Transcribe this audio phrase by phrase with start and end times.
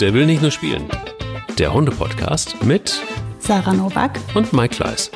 [0.00, 0.88] Der will nicht nur spielen.
[1.58, 3.02] Der Hunde-Podcast mit
[3.38, 5.10] Sarah Novak und Mike Kleiss.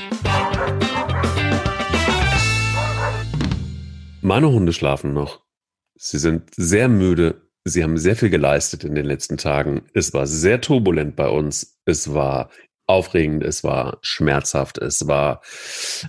[4.20, 5.40] Meine Hunde schlafen noch.
[5.96, 7.48] Sie sind sehr müde.
[7.64, 9.86] Sie haben sehr viel geleistet in den letzten Tagen.
[9.94, 11.78] Es war sehr turbulent bei uns.
[11.86, 12.50] Es war
[12.86, 15.40] aufregend, es war schmerzhaft, es war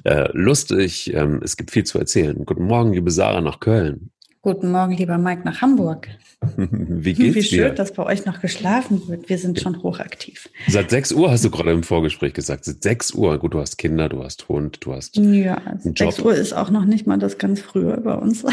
[0.04, 1.14] äh, lustig.
[1.14, 2.44] Ähm, es gibt viel zu erzählen.
[2.46, 4.12] Guten Morgen, liebe Sarah nach Köln.
[4.46, 6.08] Guten Morgen, lieber Mike nach Hamburg.
[6.56, 7.70] Wie geht's Wie schön, dir?
[7.72, 9.28] dass bei euch noch geschlafen wird.
[9.28, 10.48] Wir sind schon hochaktiv.
[10.68, 12.64] Seit 6 Uhr hast du gerade im Vorgespräch gesagt.
[12.64, 13.40] Seit 6 Uhr.
[13.40, 15.18] Gut, du hast Kinder, du hast Hund, du hast.
[15.18, 16.26] Ja, Ein 6 Job.
[16.28, 18.46] Uhr ist auch noch nicht mal das ganz frühe bei uns.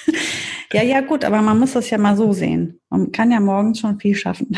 [0.72, 2.80] ja, ja, gut, aber man muss das ja mal so sehen.
[2.88, 4.56] Man kann ja morgens schon viel schaffen.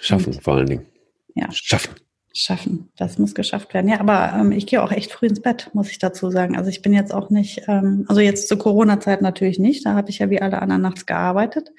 [0.00, 0.86] Schaffen, vor allen Dingen.
[1.34, 1.90] Ja, Schaffen.
[2.38, 2.88] Schaffen.
[2.96, 3.88] Das muss geschafft werden.
[3.88, 6.56] Ja, aber ähm, ich gehe auch echt früh ins Bett, muss ich dazu sagen.
[6.56, 9.84] Also ich bin jetzt auch nicht, ähm, also jetzt zur Corona-Zeit natürlich nicht.
[9.84, 11.72] Da habe ich ja wie alle anderen nachts gearbeitet.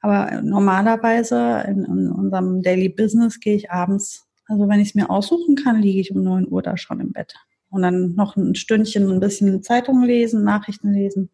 [0.00, 5.08] Aber normalerweise in, in unserem Daily Business gehe ich abends, also wenn ich es mir
[5.08, 7.34] aussuchen kann, liege ich um 9 Uhr da schon im Bett.
[7.70, 11.30] Und dann noch ein Stündchen ein bisschen Zeitung lesen, Nachrichten lesen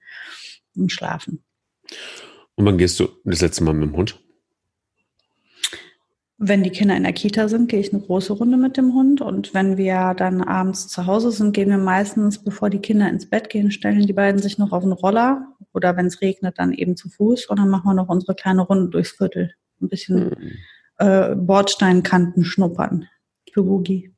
[0.76, 1.42] und schlafen.
[2.54, 4.20] Und wann gehst du das letzte Mal mit dem Hund?
[6.42, 9.20] Wenn die Kinder in der Kita sind, gehe ich eine große Runde mit dem Hund.
[9.20, 13.28] Und wenn wir dann abends zu Hause sind, gehen wir meistens, bevor die Kinder ins
[13.28, 16.72] Bett gehen, stellen die beiden sich noch auf den Roller oder wenn es regnet, dann
[16.72, 17.44] eben zu Fuß.
[17.44, 19.52] Und dann machen wir noch unsere kleine Runde durchs Viertel.
[19.82, 20.34] Ein bisschen
[20.96, 23.06] äh, Bordsteinkanten schnuppern
[23.52, 24.14] für Boogie.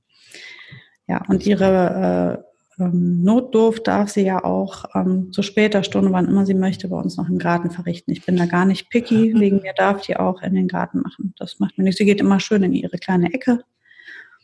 [1.09, 6.29] Ja, und ihre äh, ähm, Notdurft darf sie ja auch ähm, zu später Stunde, wann
[6.29, 8.13] immer sie möchte, bei uns noch im Garten verrichten.
[8.13, 11.35] Ich bin da gar nicht picky, wegen mir darf die auch in den Garten machen.
[11.39, 11.99] Das macht mir nichts.
[11.99, 13.65] Sie geht immer schön in ihre kleine Ecke,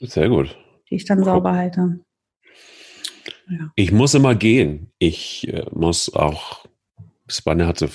[0.00, 0.56] Sehr gut.
[0.90, 2.00] die ich dann sauber halte.
[3.48, 3.72] Ja.
[3.76, 4.90] Ich muss immer gehen.
[4.98, 6.66] Ich äh, muss auch,
[7.28, 7.88] Spanne hatte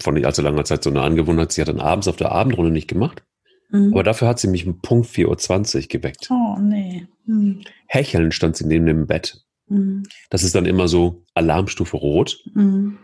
[0.00, 2.70] von nicht allzu langer Zeit so eine Angewohnheit, sie hat dann abends auf der Abendrunde
[2.70, 3.22] nicht gemacht.
[3.70, 3.92] Mhm.
[3.92, 6.28] Aber dafür hat sie mich um Punkt 4.20 Uhr geweckt.
[6.30, 7.06] oh, nee.
[7.26, 7.62] Mhm.
[7.86, 9.44] Hechelnd stand sie neben dem Bett.
[9.68, 10.02] Mhm.
[10.30, 12.38] Das ist dann immer so Alarmstufe rot.
[12.54, 12.98] Mhm.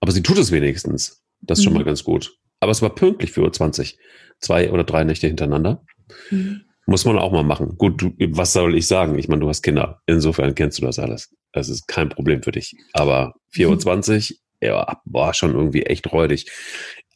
[0.00, 1.22] Aber sie tut es wenigstens.
[1.40, 1.80] Das ist schon Mhm.
[1.80, 2.36] mal ganz gut.
[2.60, 3.98] Aber es war pünktlich 4.20 Uhr.
[4.40, 5.84] Zwei oder drei Nächte hintereinander.
[6.30, 6.62] Mhm.
[6.86, 7.76] Muss man auch mal machen.
[7.78, 9.18] Gut, du, was soll ich sagen?
[9.18, 10.00] Ich meine, du hast Kinder.
[10.06, 11.34] Insofern kennst du das alles.
[11.52, 12.74] Das ist kein Problem für dich.
[12.92, 16.50] Aber 4.20 Uhr, ja, war schon irgendwie echt räudig.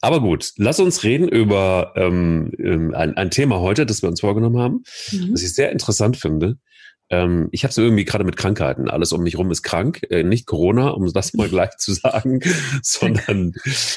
[0.01, 4.21] Aber gut, lass uns reden über ähm, ähm, ein, ein Thema heute, das wir uns
[4.21, 5.33] vorgenommen haben, Mhm.
[5.33, 6.57] was ich sehr interessant finde.
[7.11, 8.89] Ähm, ich habe es irgendwie gerade mit Krankheiten.
[8.89, 10.05] Alles um mich rum ist krank.
[10.09, 12.39] Äh, nicht Corona, um das mal gleich zu sagen,
[12.83, 13.53] sondern,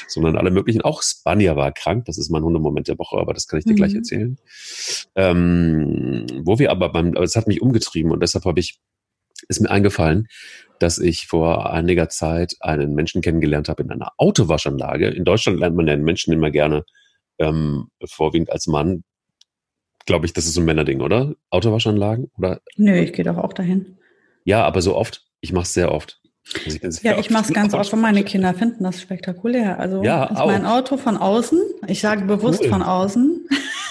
[0.07, 0.81] sondern alle möglichen.
[0.81, 2.05] Auch Spanier war krank.
[2.05, 3.77] Das ist mein Hundemoment der Woche, aber das kann ich dir Mhm.
[3.77, 4.37] gleich erzählen.
[5.15, 8.79] Ähm, wo wir aber beim, aber es hat mich umgetrieben und deshalb habe ich,
[9.47, 10.27] ist mir eingefallen,
[10.79, 15.07] dass ich vor einiger Zeit einen Menschen kennengelernt habe in einer Autowaschanlage.
[15.09, 16.83] In Deutschland lernt man ja den Menschen immer gerne
[17.39, 19.03] ähm, vorwiegend als Mann.
[20.05, 21.35] Glaube ich, das ist so ein Männerding, oder?
[21.49, 22.29] Autowaschanlagen?
[22.37, 22.61] Oder?
[22.77, 23.97] Nö, ich gehe doch auch dahin.
[24.43, 25.25] Ja, aber so oft.
[25.39, 26.19] Ich mache es sehr oft.
[26.65, 29.79] Also ich sehr Ja, ich mache es ganz oft und meine Kinder finden das spektakulär.
[29.79, 30.65] Also Ja, ist mein.
[30.65, 32.69] Auto von außen, ich sage bewusst Cool.
[32.69, 33.47] von außen,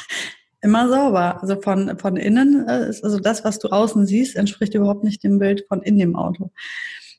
[0.61, 1.41] immer sauber.
[1.43, 5.25] Also von, von innen, äh, ist, also das, was du außen siehst, entspricht überhaupt nicht
[5.25, 6.51] dem Bild von in dem Auto.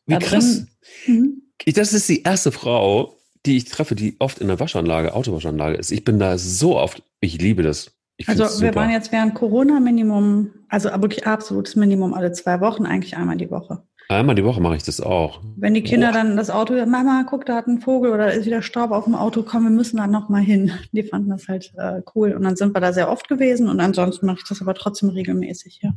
[0.05, 0.65] Wie Da krass.
[0.65, 0.67] drin-
[1.07, 1.41] Mhm.
[1.73, 5.91] Das ist die erste Frau, die ich treffe, die oft in der Waschanlage, Autowaschanlage ist.
[5.91, 7.01] Ich bin da so oft.
[7.21, 7.92] Ich liebe das.
[8.17, 8.75] Ich Also wir super.
[8.75, 13.49] waren jetzt während Corona Minimum, also wirklich absolutes Minimum alle zwei Wochen, eigentlich einmal die
[13.49, 13.83] Woche.
[14.09, 15.41] Einmal die Woche mache ich das auch.
[15.55, 16.13] Wenn die Kinder Boah.
[16.19, 19.15] dann das Auto, Mama, guck, da hat ein Vogel oder ist wieder Staub auf dem
[19.15, 20.71] Auto, komm, wir müssen da noch mal hin.
[20.91, 23.79] Die fanden das halt äh, cool und dann sind wir da sehr oft gewesen und
[23.79, 25.93] ansonsten mache ich das aber trotzdem regelmäßig, ja.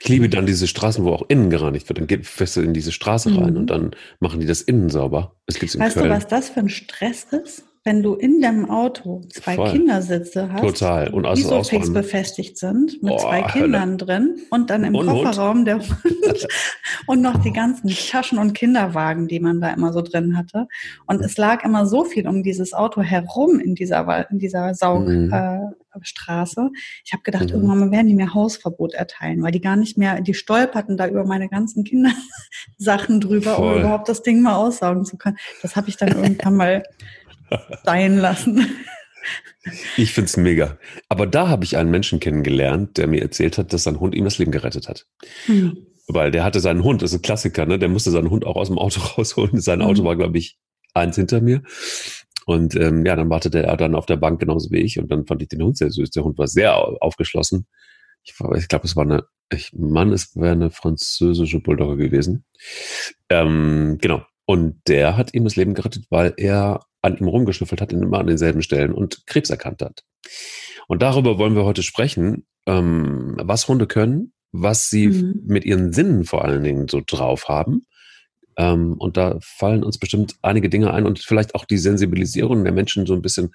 [0.00, 1.98] Ich liebe dann diese Straßen, wo auch innen gereinigt wird.
[2.00, 3.56] Dann geht fest in diese Straße rein Mhm.
[3.60, 3.90] und dann
[4.20, 5.36] machen die das innen sauber.
[5.46, 6.08] Das gibt's in Weißt Köln.
[6.10, 7.64] du, was das für ein Stress ist?
[7.86, 9.70] Wenn du in deinem Auto zwei Voll.
[9.70, 11.08] Kindersitze hast, Total.
[11.14, 11.92] Und die also Isofix ausräumen.
[11.94, 13.52] befestigt sind, mit Boah, zwei Hölle.
[13.62, 15.24] Kindern drin und dann im Und Hund.
[15.24, 15.88] Kofferraum der Hund
[17.06, 20.66] und noch die ganzen Taschen und Kinderwagen, die man da immer so drin hatte.
[21.06, 24.74] Und es lag immer so viel um dieses Auto herum in dieser, in dieser Mhm.
[24.74, 25.70] Saugstraße.
[25.94, 26.70] Äh, Straße.
[27.04, 27.50] ich habe gedacht, Mhm.
[27.54, 31.24] irgendwann werden die mir Hausverbot erteilen, weil die gar nicht mehr, die stolperten da über
[31.24, 33.78] meine ganzen Kindersachen drüber, um Voll.
[33.80, 35.36] überhaupt das Ding mal aussaugen zu können.
[35.62, 36.82] Das habe ich dann irgendwann mal
[37.84, 38.66] sein lassen.
[39.96, 40.78] Ich find's mega.
[41.08, 44.22] Aber da habe ich einen Menschen kennengelernt, der mir erzählt hat, dass sein Hund ihm
[44.24, 45.06] das Leben gerettet hat.
[45.46, 45.76] Hm.
[46.06, 47.76] Weil der hatte seinen Hund, das ist ein Klassiker, ne?
[47.76, 49.60] Der musste seinen Hund auch aus dem Auto rausholen.
[49.60, 49.82] Sein.
[49.82, 50.56] Auto war, glaube ich,
[50.94, 51.62] eins hinter mir.
[52.44, 55.00] Und ähm, ja, dann wartete er dann auf der Bank genauso wie ich.
[55.00, 56.10] Und dann fand ich den Hund sehr süß.
[56.10, 57.66] Der Hund war sehr au- aufgeschlossen.
[58.22, 62.44] Ich, ich glaube, es war eine, ich Mann, es wäre eine französische Bulldogge gewesen.
[63.28, 64.22] Ähm, genau.
[64.44, 68.26] Und der hat ihm das Leben gerettet, weil er an ihm rumgeschnüffelt hat, immer an
[68.26, 70.04] denselben Stellen und Krebs erkannt hat.
[70.88, 75.42] Und darüber wollen wir heute sprechen, ähm, was Hunde können, was sie mhm.
[75.46, 77.86] mit ihren Sinnen vor allen Dingen so drauf haben.
[78.56, 82.72] Ähm, und da fallen uns bestimmt einige Dinge ein und vielleicht auch die Sensibilisierung der
[82.72, 83.54] Menschen so ein bisschen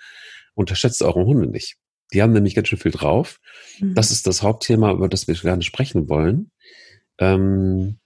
[0.54, 1.78] unterschätzt euren Hunde nicht.
[2.14, 3.40] Die haben nämlich ganz schön viel drauf.
[3.80, 3.96] Mhm.
[3.96, 6.52] Das ist das Hauptthema, über das wir gerne sprechen wollen.
[7.18, 7.98] Ähm,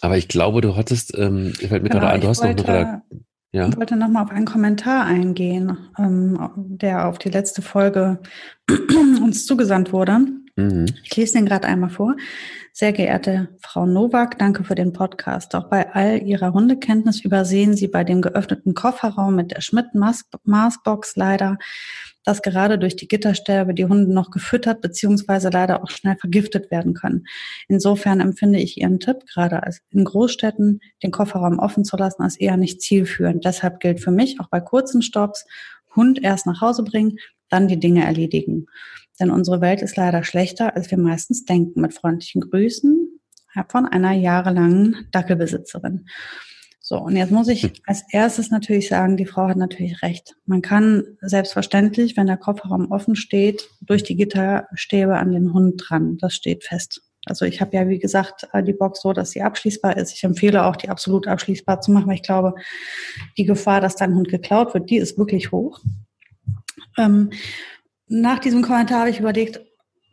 [0.00, 3.02] aber ich glaube, du hattest, ähm, fällt mir genau, gerade ein, du hast noch eine
[3.52, 3.68] ja.
[3.68, 8.20] Ich wollte nochmal auf einen Kommentar eingehen, ähm, der auf die letzte Folge
[9.22, 10.18] uns zugesandt wurde.
[10.56, 10.86] Mhm.
[11.04, 12.16] Ich lese den gerade einmal vor.
[12.72, 15.54] Sehr geehrte Frau Nowak, danke für den Podcast.
[15.54, 21.58] Auch bei all Ihrer Hundekenntnis übersehen Sie bei dem geöffneten Kofferraum mit der Schmidt-Maßbox leider,
[22.28, 26.92] dass gerade durch die Gitterstäbe die Hunde noch gefüttert beziehungsweise leider auch schnell vergiftet werden
[26.92, 27.24] können.
[27.68, 32.58] Insofern empfinde ich Ihren Tipp, gerade in Großstädten den Kofferraum offen zu lassen, als eher
[32.58, 33.46] nicht zielführend.
[33.46, 35.46] Deshalb gilt für mich auch bei kurzen Stops,
[35.96, 37.16] Hund erst nach Hause bringen,
[37.48, 38.66] dann die Dinge erledigen.
[39.18, 41.80] Denn unsere Welt ist leider schlechter, als wir meistens denken.
[41.80, 43.08] Mit freundlichen Grüßen
[43.68, 46.04] von einer jahrelangen Dackelbesitzerin.
[46.88, 47.72] So, und jetzt muss ich hm.
[47.84, 50.36] als erstes natürlich sagen, die Frau hat natürlich recht.
[50.46, 56.16] Man kann selbstverständlich, wenn der Kofferraum offen steht, durch die Gitterstäbe an den Hund dran.
[56.16, 57.02] Das steht fest.
[57.26, 60.14] Also ich habe ja, wie gesagt, die Box so, dass sie abschließbar ist.
[60.14, 62.54] Ich empfehle auch, die absolut abschließbar zu machen, weil ich glaube,
[63.36, 65.80] die Gefahr, dass dein Hund geklaut wird, die ist wirklich hoch.
[66.96, 67.28] Ähm,
[68.06, 69.60] nach diesem Kommentar habe ich überlegt,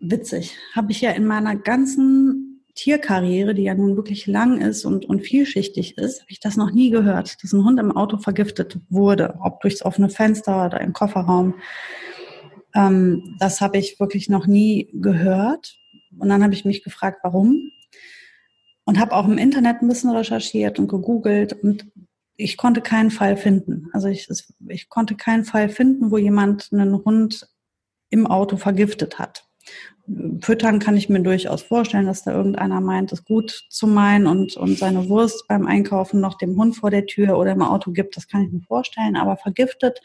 [0.01, 2.44] witzig, habe ich ja in meiner ganzen
[2.75, 6.71] Tierkarriere, die ja nun wirklich lang ist und, und vielschichtig ist, habe ich das noch
[6.71, 10.93] nie gehört, dass ein Hund im Auto vergiftet wurde, ob durchs offene Fenster oder im
[10.93, 11.55] Kofferraum.
[12.73, 15.77] Ähm, das habe ich wirklich noch nie gehört.
[16.19, 17.71] Und dann habe ich mich gefragt, warum.
[18.83, 21.87] Und habe auch im Internet ein bisschen recherchiert und gegoogelt und
[22.37, 23.89] ich konnte keinen Fall finden.
[23.93, 24.27] Also ich,
[24.67, 27.47] ich konnte keinen Fall finden, wo jemand einen Hund
[28.09, 29.47] im Auto vergiftet hat.
[30.41, 34.55] Füttern kann ich mir durchaus vorstellen, dass da irgendeiner meint, es gut zu meinen und,
[34.55, 38.15] und seine Wurst beim Einkaufen noch dem Hund vor der Tür oder im Auto gibt.
[38.15, 39.15] Das kann ich mir vorstellen.
[39.15, 40.01] Aber vergiftet,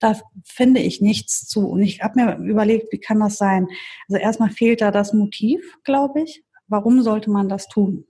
[0.00, 1.68] da finde ich nichts zu.
[1.68, 3.68] Und ich habe mir überlegt, wie kann das sein?
[4.08, 6.44] Also erstmal fehlt da das Motiv, glaube ich.
[6.66, 8.06] Warum sollte man das tun?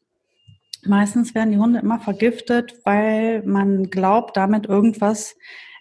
[0.85, 5.37] Meistens werden die Hunde immer vergiftet, weil man glaubt, damit irgendwas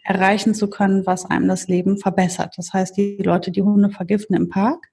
[0.07, 2.53] erreichen zu können, was einem das Leben verbessert.
[2.55, 4.87] Das heißt, die Leute, die Hunde vergiften im Park,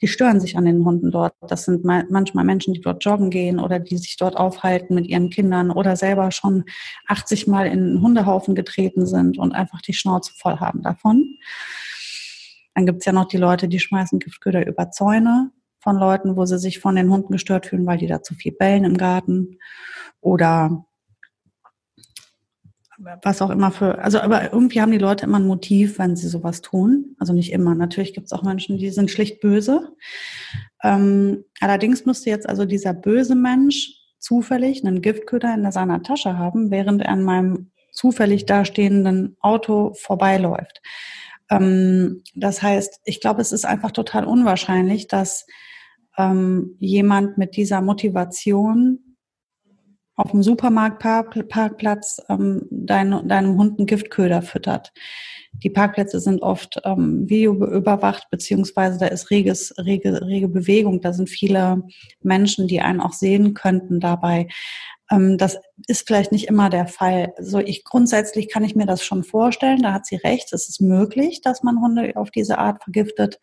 [0.00, 1.34] die stören sich an den Hunden dort.
[1.40, 5.28] Das sind manchmal Menschen, die dort joggen gehen oder die sich dort aufhalten mit ihren
[5.28, 6.66] Kindern oder selber schon
[7.08, 11.36] 80 Mal in einen Hundehaufen getreten sind und einfach die Schnauze voll haben davon.
[12.76, 15.50] Dann gibt's ja noch die Leute, die schmeißen Giftköder über Zäune
[15.80, 18.52] von Leuten, wo sie sich von den Hunden gestört fühlen, weil die da zu viel
[18.52, 19.58] bellen im Garten.
[20.20, 20.84] Oder
[23.22, 26.28] was auch immer für, also aber irgendwie haben die Leute immer ein Motiv, wenn sie
[26.28, 27.16] sowas tun.
[27.18, 27.74] Also nicht immer.
[27.74, 29.92] Natürlich gibt es auch Menschen, die sind schlicht böse.
[30.82, 36.70] Ähm, allerdings müsste jetzt also dieser böse Mensch zufällig einen Giftköder in seiner Tasche haben,
[36.70, 40.82] während er an meinem zufällig dastehenden Auto vorbeiläuft.
[41.50, 45.46] Ähm, das heißt, ich glaube, es ist einfach total unwahrscheinlich, dass
[46.18, 49.09] ähm, jemand mit dieser Motivation
[50.16, 54.92] auf dem Supermarktparkplatz ähm, dein, deinem Hund einen Giftköder füttert.
[55.52, 61.00] Die Parkplätze sind oft ähm, videoüberwacht, beziehungsweise da ist reges, rege, rege Bewegung.
[61.00, 61.82] Da sind viele
[62.22, 64.48] Menschen, die einen auch sehen könnten dabei.
[65.10, 67.32] Ähm, das ist vielleicht nicht immer der Fall.
[67.36, 69.82] Also ich grundsätzlich kann ich mir das schon vorstellen.
[69.82, 70.52] Da hat sie recht.
[70.52, 73.40] Es ist möglich, dass man Hunde auf diese Art vergiftet.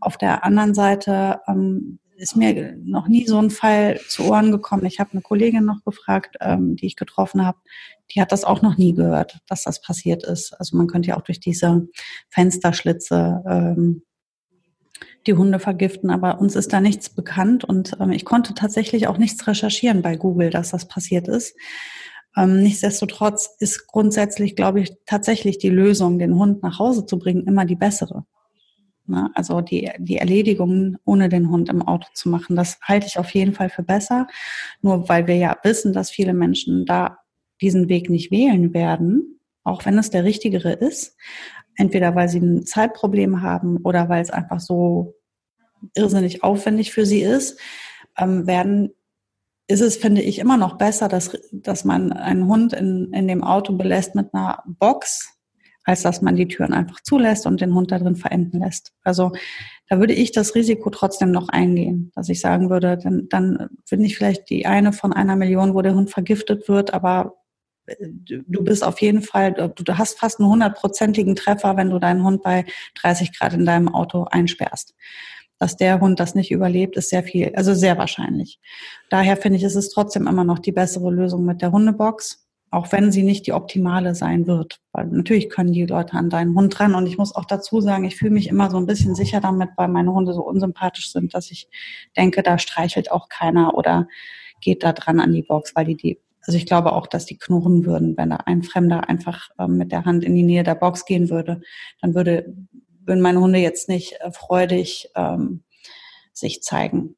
[0.00, 4.86] Auf der anderen Seite ähm, ist mir noch nie so ein Fall zu Ohren gekommen.
[4.86, 7.58] Ich habe eine Kollegin noch gefragt, ähm, die ich getroffen habe.
[8.10, 10.52] Die hat das auch noch nie gehört, dass das passiert ist.
[10.58, 11.88] Also man könnte ja auch durch diese
[12.30, 14.02] Fensterschlitze ähm,
[15.26, 19.18] die Hunde vergiften, aber uns ist da nichts bekannt und ähm, ich konnte tatsächlich auch
[19.18, 21.56] nichts recherchieren bei Google, dass das passiert ist.
[22.36, 27.46] Ähm, nichtsdestotrotz ist grundsätzlich, glaube ich, tatsächlich die Lösung, den Hund nach Hause zu bringen,
[27.46, 28.26] immer die bessere.
[29.06, 29.30] Ne?
[29.34, 33.30] Also die, die Erledigungen ohne den Hund im Auto zu machen, das halte ich auf
[33.30, 34.26] jeden Fall für besser.
[34.82, 37.18] Nur weil wir ja wissen, dass viele Menschen da
[37.60, 41.16] diesen Weg nicht wählen werden, auch wenn es der richtigere ist.
[41.76, 45.14] Entweder weil sie ein Zeitproblem haben oder weil es einfach so
[45.94, 47.58] irrsinnig aufwendig für sie ist,
[48.16, 48.90] ähm, werden
[49.66, 53.42] ist es, finde ich, immer noch besser, dass, dass man einen Hund in, in dem
[53.42, 55.33] Auto belässt mit einer Box,
[55.84, 58.92] als dass man die Türen einfach zulässt und den Hund da drin verenden lässt.
[59.02, 59.32] Also
[59.88, 64.02] da würde ich das Risiko trotzdem noch eingehen, dass ich sagen würde, dann, dann bin
[64.04, 67.34] ich vielleicht die eine von einer Million, wo der Hund vergiftet wird, aber
[68.00, 72.42] du bist auf jeden Fall, du hast fast einen hundertprozentigen Treffer, wenn du deinen Hund
[72.42, 72.64] bei
[73.00, 74.94] 30 Grad in deinem Auto einsperrst.
[75.58, 78.58] Dass der Hund das nicht überlebt, ist sehr viel, also sehr wahrscheinlich.
[79.10, 82.43] Daher finde ich, ist es trotzdem immer noch die bessere Lösung mit der Hundebox,
[82.74, 84.80] auch wenn sie nicht die optimale sein wird.
[84.92, 86.94] Weil natürlich können die Leute an deinen Hund dran.
[86.94, 89.70] Und ich muss auch dazu sagen, ich fühle mich immer so ein bisschen sicher damit,
[89.76, 91.68] weil meine Hunde so unsympathisch sind, dass ich
[92.16, 94.08] denke, da streichelt auch keiner oder
[94.60, 97.38] geht da dran an die Box, weil die die also ich glaube auch, dass die
[97.38, 100.74] knurren würden, wenn da ein Fremder einfach ähm, mit der Hand in die Nähe der
[100.74, 101.62] Box gehen würde.
[102.02, 102.54] Dann würde,
[103.00, 105.62] würden meine Hunde jetzt nicht äh, freudig ähm,
[106.34, 107.16] sich zeigen.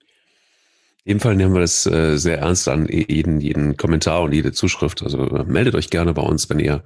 [1.06, 4.50] In jedem Fall nehmen wir das äh, sehr ernst an, jeden, jeden Kommentar und jede
[4.50, 5.04] Zuschrift.
[5.04, 6.82] Also äh, meldet euch gerne bei uns, wenn ihr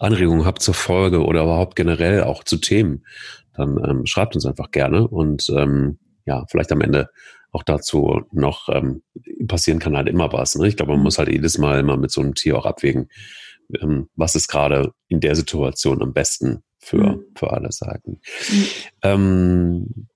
[0.00, 3.06] Anregungen habt zur Folge oder überhaupt generell auch zu Themen.
[3.54, 7.10] Dann ähm, schreibt uns einfach gerne und ähm, ja, vielleicht am Ende
[7.52, 9.02] auch dazu noch ähm,
[9.46, 10.56] passieren kann halt immer was.
[10.56, 10.66] Ne?
[10.66, 11.04] Ich glaube, man mhm.
[11.04, 13.08] muss halt jedes Mal immer mit so einem Tier auch abwägen,
[13.80, 17.24] ähm, was ist gerade in der Situation am besten für, mhm.
[17.36, 18.20] für alle Seiten.
[18.50, 18.66] Mhm.
[19.02, 20.08] Ähm,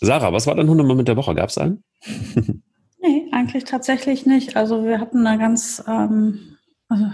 [0.00, 1.34] Sarah, was war dein Hundemoment der Woche?
[1.34, 1.84] Gab es einen?
[3.04, 4.56] nee, eigentlich tatsächlich nicht.
[4.56, 6.56] Also wir hatten da ganz, ähm,
[6.88, 7.06] also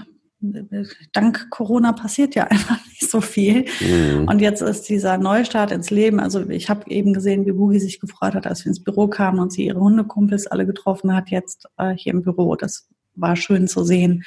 [1.13, 3.67] dank Corona passiert ja einfach nicht so viel.
[3.81, 4.29] Mhm.
[4.29, 6.21] Und jetzt ist dieser Neustart ins Leben.
[6.21, 9.39] Also ich habe eben gesehen, wie Bugi sich gefreut hat, als wir ins Büro kamen
[9.39, 12.57] und sie ihre Hundekumpels alle getroffen hat, jetzt äh, hier im Büro.
[12.57, 14.25] Das war schön zu sehen.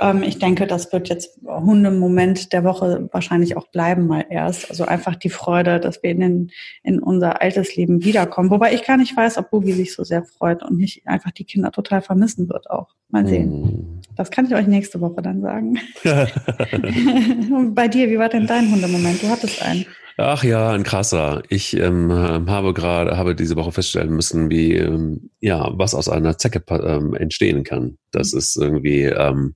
[0.00, 4.70] Ähm, ich denke, das wird jetzt Hundemoment der Woche wahrscheinlich auch bleiben mal erst.
[4.70, 6.50] Also einfach die Freude, dass wir in, den,
[6.82, 8.50] in unser altes Leben wiederkommen.
[8.50, 11.44] Wobei ich gar nicht weiß, ob Bugi sich so sehr freut und nicht einfach die
[11.44, 12.94] Kinder total vermissen wird auch.
[13.08, 13.62] Mal sehen.
[13.62, 14.00] Mhm.
[14.16, 15.78] Das kann ich euch nächste Woche dann sagen.
[17.74, 19.22] Bei dir, wie war denn dein Hundemoment?
[19.22, 19.86] Du hattest einen.
[20.20, 21.44] Ach ja, ein krasser.
[21.48, 26.36] Ich ähm, habe gerade, habe diese Woche feststellen müssen, wie ähm, ja was aus einer
[26.36, 27.98] Zecke ähm, entstehen kann.
[28.10, 29.54] Das ist irgendwie ähm,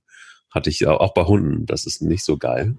[0.51, 1.65] hatte ich auch bei Hunden.
[1.65, 2.77] Das ist nicht so geil.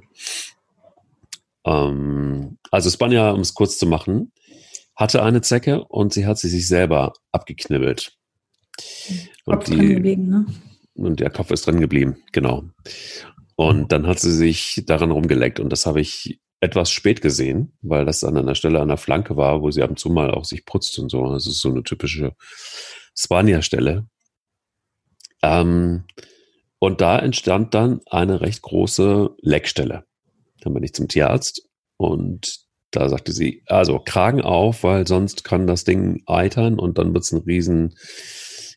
[1.67, 4.33] Ähm, also Spanja, um es kurz zu machen,
[4.97, 8.17] hatte eine Zecke und sie hat sie sich selber abgeknibbelt.
[9.45, 10.47] Kopf und, die, geblieben, ne?
[10.95, 12.65] und der Kopf ist drin geblieben, genau.
[13.57, 18.05] Und dann hat sie sich daran rumgeleckt und das habe ich etwas spät gesehen, weil
[18.05, 20.45] das an einer Stelle an der Flanke war, wo sie ab und zu mal auch
[20.45, 21.31] sich putzt und so.
[21.31, 22.35] Das ist so eine typische
[23.17, 24.07] Spanier-Stelle.
[25.43, 26.05] Ähm,
[26.79, 30.05] und da entstand dann eine recht große Leckstelle.
[30.61, 31.69] Dann bin ich zum Tierarzt
[31.99, 37.13] und da sagte sie, also Kragen auf, weil sonst kann das Ding eitern und dann
[37.13, 37.95] wird es ein riesen,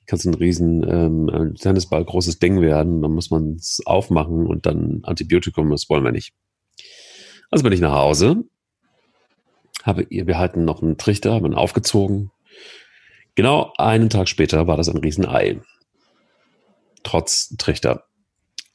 [0.07, 3.01] kann es ein riesen ähm, Tennisball großes Ding werden.
[3.01, 6.33] Dann muss man es aufmachen und dann Antibiotikum, das wollen wir nicht.
[7.49, 8.43] Also bin ich nach Hause,
[9.83, 12.31] habe ihr, wir hatten noch einen Trichter, haben ihn aufgezogen.
[13.35, 15.61] Genau einen Tag später war das ein Riesenei
[17.07, 18.03] trotz Trichter.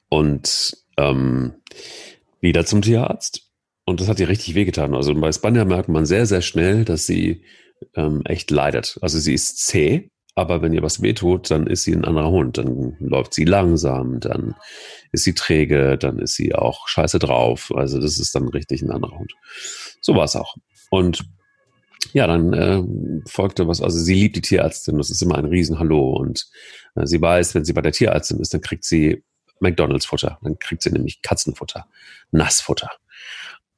[0.08, 1.54] Und ähm,
[2.40, 3.50] wieder zum Tierarzt.
[3.84, 4.94] Und das hat ihr richtig wehgetan.
[4.94, 7.44] Also bei Spanja merkt man sehr, sehr schnell, dass sie
[7.94, 8.98] ähm, echt leidet.
[9.02, 12.56] Also sie ist zäh, aber wenn ihr was wehtut, dann ist sie ein anderer Hund.
[12.58, 14.54] Dann läuft sie langsam, dann
[15.12, 17.70] ist sie träge, dann ist sie auch scheiße drauf.
[17.74, 19.32] Also das ist dann richtig ein anderer Hund.
[20.00, 20.56] So war es auch.
[20.90, 21.24] Und
[22.12, 22.82] ja, dann äh,
[23.28, 26.46] folgte was, also sie liebt die Tierärztin, das ist immer ein Riesenhallo und
[26.96, 29.22] äh, sie weiß, wenn sie bei der Tierärztin ist, dann kriegt sie
[29.60, 31.86] McDonalds Futter, dann kriegt sie nämlich Katzenfutter,
[32.32, 32.90] Nassfutter.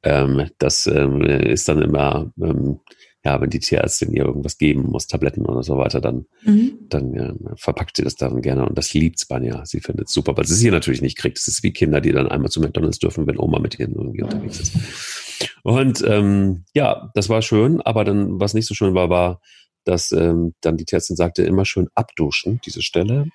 [0.03, 2.81] Ähm, das ähm, ist dann immer, ähm,
[3.25, 6.79] ja, wenn die Tierärztin ihr irgendwas geben muss, Tabletten oder so weiter, dann, mhm.
[6.91, 9.65] dann ja, verpackt sie das dann gerne und das liebt Spanja.
[9.65, 11.39] Sie findet es super, weil sie es hier natürlich nicht kriegt.
[11.39, 14.23] Es ist wie Kinder, die dann einmal zu McDonalds dürfen, wenn Oma mit ihnen irgendwie
[14.23, 14.77] unterwegs ist.
[15.63, 19.41] Und ähm, ja, das war schön, aber dann, was nicht so schön war, war,
[19.85, 23.29] dass ähm, dann die Tierärztin sagte, immer schön abduschen, diese Stelle,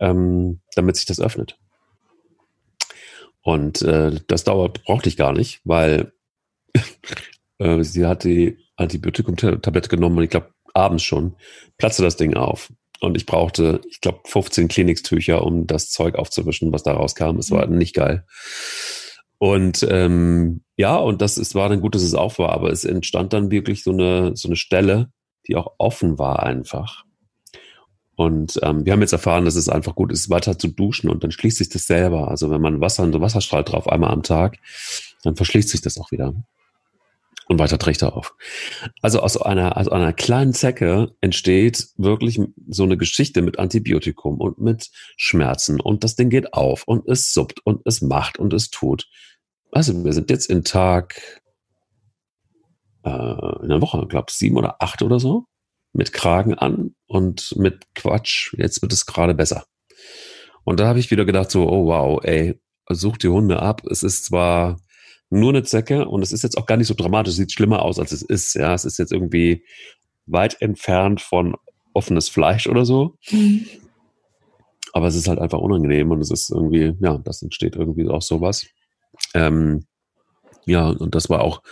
[0.00, 1.56] ähm, damit sich das öffnet.
[3.42, 6.12] Und äh, das dauert, brauchte ich gar nicht, weil
[7.58, 11.36] äh, sie hat die Antibiotikum-Tablette genommen und ich glaube, abends schon
[11.78, 12.72] platzte das Ding auf.
[13.00, 17.38] Und ich brauchte, ich glaube, 15 Klinikstücher, um das Zeug aufzuwischen, was da rauskam.
[17.38, 17.78] Es war mhm.
[17.78, 18.24] nicht geil.
[19.38, 22.84] Und ähm, ja, und das ist, war dann gut, dass es auf war, aber es
[22.84, 25.10] entstand dann wirklich so eine, so eine Stelle,
[25.46, 27.04] die auch offen war einfach.
[28.16, 31.24] Und ähm, wir haben jetzt erfahren, dass es einfach gut ist, weiter zu duschen und
[31.24, 32.28] dann schließt sich das selber.
[32.28, 34.58] Also wenn man Wasser, so Wasserstrahl drauf einmal am Tag,
[35.24, 36.34] dann verschließt sich das auch wieder.
[37.46, 38.34] Und weiter trägt er auf.
[39.02, 44.58] Also aus einer, aus einer kleinen Zecke entsteht wirklich so eine Geschichte mit Antibiotikum und
[44.58, 45.80] mit Schmerzen.
[45.80, 49.06] Und das Ding geht auf und es suppt und es macht und es tut.
[49.72, 51.42] Also wir sind jetzt in Tag,
[53.04, 55.46] äh, in der Woche, glaube ich, sieben oder acht oder so,
[55.92, 58.54] mit Kragen an und mit Quatsch.
[58.56, 59.66] Jetzt wird es gerade besser.
[60.64, 62.58] Und da habe ich wieder gedacht, so, oh wow, ey,
[62.88, 63.82] such die Hunde ab.
[63.90, 64.78] Es ist zwar
[65.34, 67.98] nur eine Zecke und es ist jetzt auch gar nicht so dramatisch, sieht schlimmer aus,
[67.98, 68.54] als es ist.
[68.54, 69.64] Ja, es ist jetzt irgendwie
[70.26, 71.56] weit entfernt von
[71.92, 73.16] offenes Fleisch oder so.
[73.30, 73.66] Mhm.
[74.92, 78.22] Aber es ist halt einfach unangenehm und es ist irgendwie, ja, das entsteht irgendwie auch
[78.22, 78.64] sowas.
[79.34, 79.86] Ähm,
[80.66, 81.62] ja, und das war auch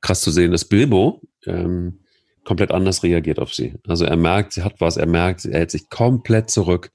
[0.00, 2.00] krass zu sehen, dass Bilbo ähm,
[2.44, 3.74] komplett anders reagiert auf sie.
[3.86, 6.90] Also er merkt, sie hat was, er merkt, er hält sich komplett zurück.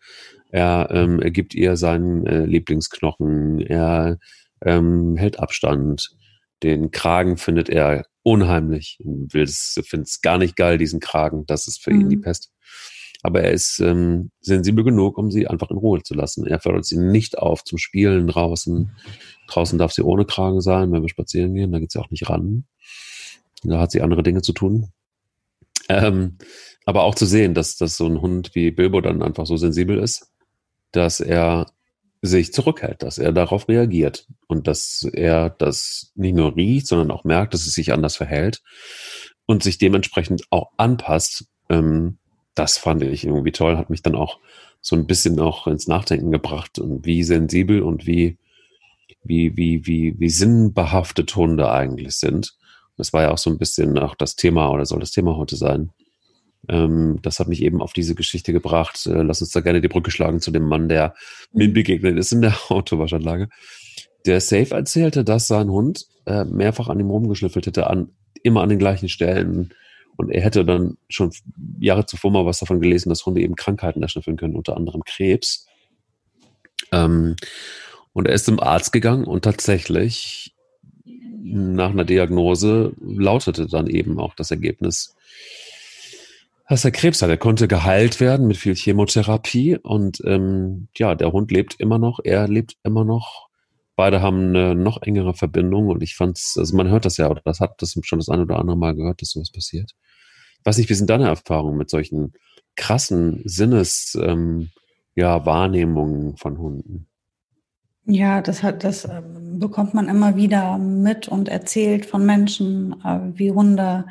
[0.51, 4.19] Er, ähm, er gibt ihr seinen äh, Lieblingsknochen, er
[4.65, 6.11] ähm, hält Abstand.
[6.63, 11.45] Den Kragen findet er unheimlich, will es, findet es gar nicht geil, diesen Kragen.
[11.45, 12.01] Das ist für mhm.
[12.01, 12.21] ihn die mhm.
[12.21, 12.51] Pest.
[13.21, 16.45] Aber er ist ähm, sensibel genug, um sie einfach in Ruhe zu lassen.
[16.45, 18.91] Er fördert sie nicht auf zum Spielen draußen.
[19.47, 22.29] Draußen darf sie ohne Kragen sein, wenn wir spazieren gehen, da geht sie auch nicht
[22.29, 22.65] ran.
[23.63, 24.91] Da hat sie andere Dinge zu tun.
[25.89, 26.37] Ähm,
[26.85, 29.97] aber auch zu sehen, dass, dass so ein Hund wie Bilbo dann einfach so sensibel
[29.97, 30.31] ist,
[30.91, 31.71] dass er
[32.21, 37.23] sich zurückhält, dass er darauf reagiert und dass er das nicht nur riecht, sondern auch
[37.23, 38.61] merkt, dass es sich anders verhält
[39.45, 41.45] und sich dementsprechend auch anpasst.
[41.69, 42.17] Ähm,
[42.55, 44.39] das fand ich irgendwie toll, hat mich dann auch
[44.81, 48.37] so ein bisschen auch ins Nachdenken gebracht und wie sensibel und wie,
[49.23, 52.55] wie, wie, wie, wie sinnbehaftet Hunde eigentlich sind.
[52.97, 55.55] Das war ja auch so ein bisschen auch das Thema oder soll das Thema heute
[55.55, 55.91] sein.
[56.69, 59.05] Ähm, das hat mich eben auf diese Geschichte gebracht.
[59.07, 61.15] Äh, lass uns da gerne die Brücke schlagen zu dem Mann, der
[61.51, 61.73] mir mhm.
[61.73, 63.49] begegnet ist in der Autowaschanlage.
[64.25, 68.11] Der Safe erzählte, dass sein Hund äh, mehrfach an ihm rumgeschnüffelt hätte, an,
[68.43, 69.73] immer an den gleichen Stellen.
[70.15, 71.31] Und er hätte dann schon
[71.79, 75.65] Jahre zuvor mal was davon gelesen, dass Hunde eben Krankheiten erschnüffeln können, unter anderem Krebs.
[76.91, 77.35] Ähm,
[78.13, 80.53] und er ist zum Arzt gegangen und tatsächlich
[81.41, 85.15] nach einer Diagnose lautete dann eben auch das Ergebnis,
[86.69, 87.29] dass er Krebs hat.
[87.29, 92.19] Er konnte geheilt werden mit viel Chemotherapie und ähm, ja, der Hund lebt immer noch,
[92.23, 93.49] er lebt immer noch.
[93.95, 97.41] Beide haben eine noch engere Verbindung und ich fand's, also man hört das ja, oder
[97.43, 99.95] das hat das schon das eine oder andere Mal gehört, dass sowas passiert.
[100.59, 102.33] Ich weiß nicht, wie sind deine Erfahrungen mit solchen
[102.75, 104.69] krassen Sinnes, ähm,
[105.15, 107.07] ja, Wahrnehmungen von Hunden?
[108.05, 113.19] Ja, das hat, das ähm, bekommt man immer wieder mit und erzählt von Menschen, äh,
[113.33, 114.05] wie Hunde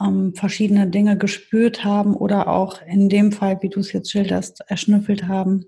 [0.00, 4.62] ähm, verschiedene Dinge gespürt haben oder auch in dem Fall, wie du es jetzt schilderst,
[4.68, 5.64] erschnüffelt haben.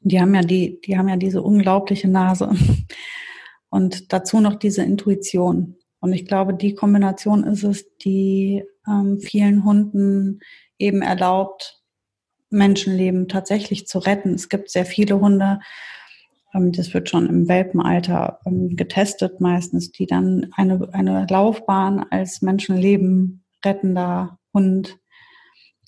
[0.00, 2.50] Die haben ja die, die haben ja diese unglaubliche Nase
[3.70, 5.76] und dazu noch diese Intuition.
[6.00, 10.40] Und ich glaube, die Kombination ist es, die ähm, vielen Hunden
[10.78, 11.82] eben erlaubt,
[12.48, 14.34] Menschenleben tatsächlich zu retten.
[14.34, 15.60] Es gibt sehr viele Hunde,
[16.52, 23.44] das wird schon im Welpenalter ähm, getestet meistens, die dann eine, eine Laufbahn als Menschenleben
[23.64, 24.98] rettender Hund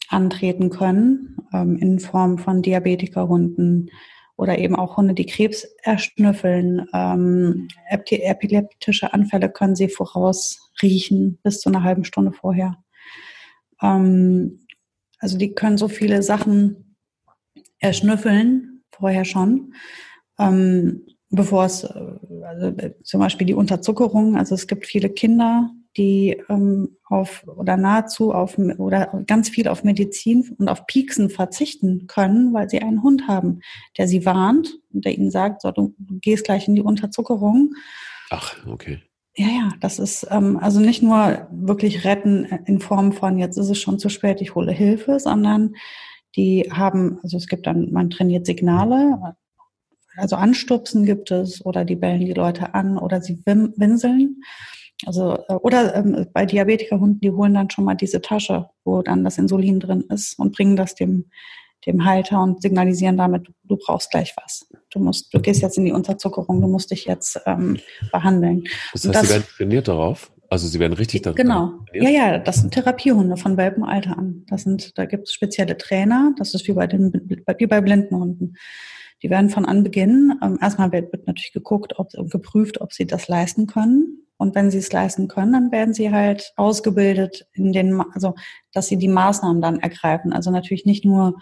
[0.09, 3.91] antreten können, ähm, in Form von Diabetikerhunden
[4.37, 6.87] oder eben auch Hunde, die Krebs erschnüffeln.
[6.93, 12.83] epileptische Anfälle können sie vorausriechen bis zu einer halben Stunde vorher.
[13.79, 16.97] also die können so viele Sachen
[17.79, 19.75] erschnüffeln, vorher schon
[20.49, 21.91] ähm, bevor es, äh,
[22.45, 27.77] also äh, zum Beispiel die Unterzuckerung, also es gibt viele Kinder, die ähm, auf oder
[27.77, 33.03] nahezu auf oder ganz viel auf Medizin und auf Pieksen verzichten können, weil sie einen
[33.03, 33.61] Hund haben,
[33.99, 37.75] der sie warnt und der ihnen sagt, so, du, du gehst gleich in die Unterzuckerung.
[38.31, 39.01] Ach, okay.
[39.35, 43.71] Ja, ja, das ist ähm, also nicht nur wirklich retten in Form von jetzt ist
[43.71, 45.75] es schon zu spät, ich hole Hilfe, sondern
[46.37, 49.37] die haben, also es gibt dann, man trainiert Signale,
[50.17, 54.43] also Anstupsen gibt es oder die bellen die Leute an oder sie winseln.
[55.07, 59.25] Also, äh, oder ähm, bei Diabetikerhunden, die holen dann schon mal diese Tasche, wo dann
[59.25, 61.27] das Insulin drin ist und bringen das dem,
[61.87, 64.69] dem Halter und signalisieren damit, du brauchst gleich was.
[64.91, 67.79] Du musst, du gehst jetzt in die Unterzuckerung, du musst dich jetzt ähm,
[68.13, 68.65] behandeln.
[68.93, 70.31] Das heißt, das, sie werden trainiert darauf?
[70.49, 71.73] Also sie werden richtig darauf Genau.
[71.95, 74.45] Ja, ja, das sind Therapiehunde von Welpenalter an.
[74.49, 77.13] Das sind, da gibt es spezielle Trainer, das ist wie bei den
[77.59, 78.57] wie bei Blindenhunden.
[79.23, 83.29] Die werden von Anbeginn, ähm, erstmal wird, wird natürlich geguckt, ob geprüft, ob sie das
[83.29, 84.27] leisten können.
[84.37, 88.35] Und wenn sie es leisten können, dann werden sie halt ausgebildet in den, also
[88.73, 90.33] dass sie die Maßnahmen dann ergreifen.
[90.33, 91.39] Also natürlich nicht nur,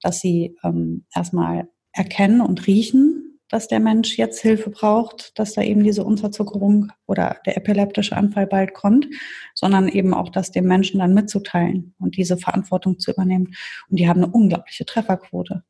[0.00, 5.62] dass sie ähm, erstmal erkennen und riechen, dass der Mensch jetzt Hilfe braucht, dass da
[5.62, 9.06] eben diese Unterzuckerung oder der epileptische Anfall bald kommt,
[9.54, 13.54] sondern eben auch das dem Menschen dann mitzuteilen und diese Verantwortung zu übernehmen.
[13.88, 15.62] Und die haben eine unglaubliche Trefferquote.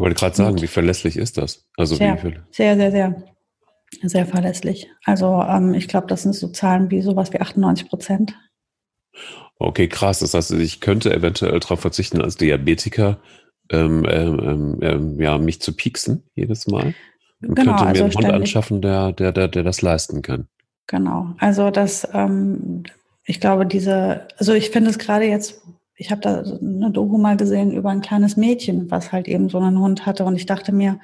[0.00, 1.66] Ich wollte gerade sagen, wie verlässlich ist das?
[1.76, 2.16] Also sehr,
[2.50, 3.22] sehr, sehr, sehr,
[4.00, 4.88] sehr verlässlich.
[5.04, 8.34] Also ähm, ich glaube, das sind so Zahlen wie sowas wie 98 Prozent.
[9.58, 10.20] Okay, krass.
[10.20, 13.18] Das heißt, ich könnte eventuell darauf verzichten als Diabetiker,
[13.70, 16.94] ähm, ähm, ähm, ja, mich zu pieksen jedes Mal.
[17.42, 20.48] Und genau, könnte mir also einen Hund anschaffen, der, der, der, der das leisten kann.
[20.86, 21.34] Genau.
[21.40, 22.84] Also das, ähm,
[23.24, 25.60] ich glaube, diese, also ich finde es gerade jetzt,
[26.00, 29.58] ich habe da eine Doku mal gesehen über ein kleines Mädchen, was halt eben so
[29.58, 30.24] einen Hund hatte.
[30.24, 30.98] Und ich dachte mir,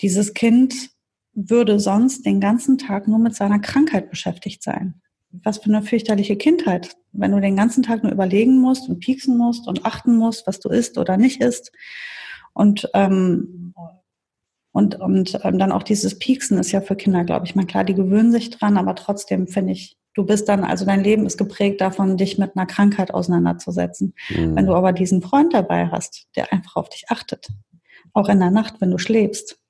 [0.00, 0.88] dieses Kind
[1.34, 5.02] würde sonst den ganzen Tag nur mit seiner Krankheit beschäftigt sein.
[5.44, 9.36] Was für eine fürchterliche Kindheit, wenn du den ganzen Tag nur überlegen musst und pieksen
[9.36, 11.70] musst und achten musst, was du isst oder nicht isst.
[12.54, 13.74] Und ähm,
[14.72, 17.84] und, und ähm, dann auch dieses Pieksen ist ja für Kinder, glaube ich, mal klar,
[17.84, 21.36] die gewöhnen sich dran, aber trotzdem finde ich, du bist dann, also dein Leben ist
[21.36, 24.14] geprägt davon, dich mit einer Krankheit auseinanderzusetzen.
[24.30, 24.56] Mhm.
[24.56, 27.48] Wenn du aber diesen Freund dabei hast, der einfach auf dich achtet,
[28.12, 29.60] auch in der Nacht, wenn du schläfst,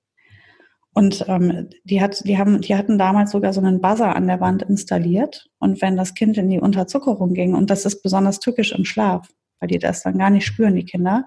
[0.94, 4.40] und ähm, die, hat, die, haben, die hatten damals sogar so einen Buzzer an der
[4.40, 5.50] Wand installiert.
[5.58, 9.28] Und wenn das Kind in die Unterzuckerung ging, und das ist besonders tückisch im Schlaf,
[9.60, 11.26] weil die das dann gar nicht spüren, die Kinder,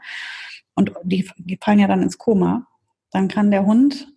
[0.74, 2.66] und die, die fallen ja dann ins Koma,
[3.12, 4.08] dann kann der Hund,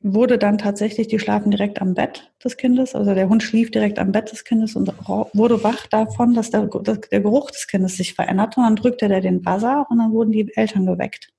[0.00, 3.98] wurde dann tatsächlich, die schlafen direkt am Bett des Kindes, also der Hund schlief direkt
[3.98, 4.92] am Bett des Kindes und
[5.34, 8.56] wurde wach davon, dass der, dass der Geruch des Kindes sich verändert.
[8.56, 11.32] Und dann drückte der den Buzzer und dann wurden die Eltern geweckt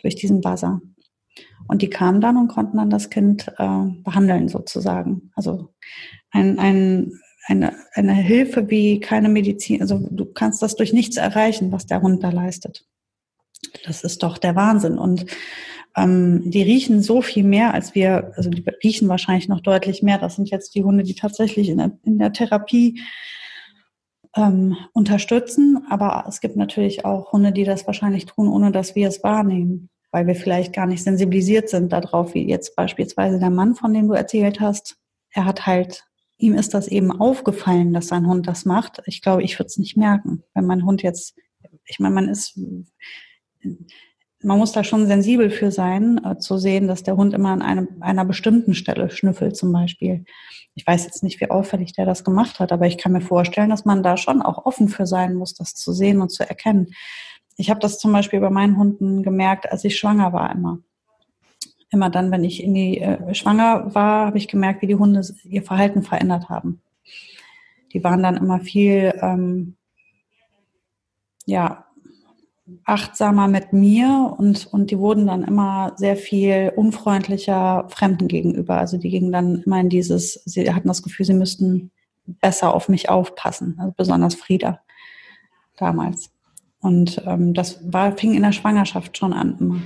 [0.00, 0.80] durch diesen Buzzer.
[1.68, 5.30] Und die kamen dann und konnten dann das Kind äh, behandeln sozusagen.
[5.34, 5.72] Also
[6.30, 7.12] ein, ein,
[7.46, 9.82] eine, eine Hilfe wie keine Medizin.
[9.82, 12.86] Also du kannst das durch nichts erreichen, was der Hund da leistet.
[13.84, 14.98] Das ist doch der Wahnsinn.
[14.98, 15.26] Und
[15.96, 20.18] ähm, die riechen so viel mehr, als wir, also die riechen wahrscheinlich noch deutlich mehr.
[20.18, 23.00] Das sind jetzt die Hunde, die tatsächlich in der, in der Therapie
[24.36, 25.84] ähm, unterstützen.
[25.88, 29.90] Aber es gibt natürlich auch Hunde, die das wahrscheinlich tun, ohne dass wir es wahrnehmen
[30.10, 34.08] weil wir vielleicht gar nicht sensibilisiert sind darauf, wie jetzt beispielsweise der Mann, von dem
[34.08, 34.96] du erzählt hast.
[35.30, 36.04] Er hat halt,
[36.36, 39.00] ihm ist das eben aufgefallen, dass sein Hund das macht.
[39.06, 41.36] Ich glaube, ich würde es nicht merken, wenn mein Hund jetzt,
[41.84, 42.58] ich meine, man ist,
[44.42, 47.62] man muss da schon sensibel für sein, äh, zu sehen, dass der Hund immer an
[47.62, 50.24] einem, einer bestimmten Stelle schnüffelt zum Beispiel.
[50.74, 53.70] Ich weiß jetzt nicht, wie auffällig der das gemacht hat, aber ich kann mir vorstellen,
[53.70, 56.94] dass man da schon auch offen für sein muss, das zu sehen und zu erkennen.
[57.56, 60.78] Ich habe das zum Beispiel bei meinen Hunden gemerkt, als ich schwanger war immer.
[61.90, 65.22] Immer dann, wenn ich in die äh, schwanger war, habe ich gemerkt, wie die Hunde
[65.44, 66.80] ihr Verhalten verändert haben.
[67.92, 69.76] Die waren dann immer viel ähm,
[71.50, 71.84] ja,
[72.84, 78.78] achtsamer mit mir und, und die wurden dann immer sehr viel unfreundlicher Fremden gegenüber.
[78.78, 81.90] Also die gingen dann immer in dieses, sie hatten das Gefühl, sie müssten
[82.26, 84.80] besser auf mich aufpassen, also besonders Frieda
[85.76, 86.30] damals.
[86.80, 89.82] Und ähm, das war, fing in der Schwangerschaft schon an immer.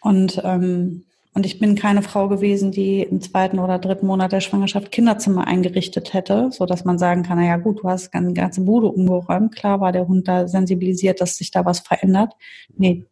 [0.00, 1.04] Und, ähm,
[1.36, 5.46] und ich bin keine Frau gewesen, die im zweiten oder dritten Monat der Schwangerschaft Kinderzimmer
[5.46, 8.86] eingerichtet hätte, so dass man sagen kann, na ja gut, du hast die ganze Bude
[8.86, 9.54] umgeräumt.
[9.54, 12.32] Klar war der Hund da sensibilisiert, dass sich da was verändert.
[12.74, 13.04] Nee,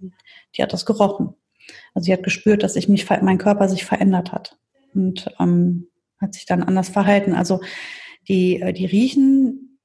[0.00, 1.34] die hat das gerochen.
[1.94, 4.58] Also sie hat gespürt, dass sich mich, mein Körper sich verändert hat
[4.92, 5.86] und ähm,
[6.20, 7.34] hat sich dann anders verhalten.
[7.34, 7.60] Also
[8.26, 9.78] die, äh, die riechen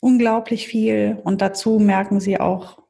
[0.00, 2.82] unglaublich viel und dazu merken sie auch,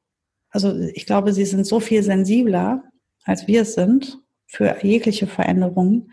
[0.51, 2.83] also ich glaube, sie sind so viel sensibler,
[3.25, 6.13] als wir es sind für jegliche Veränderungen,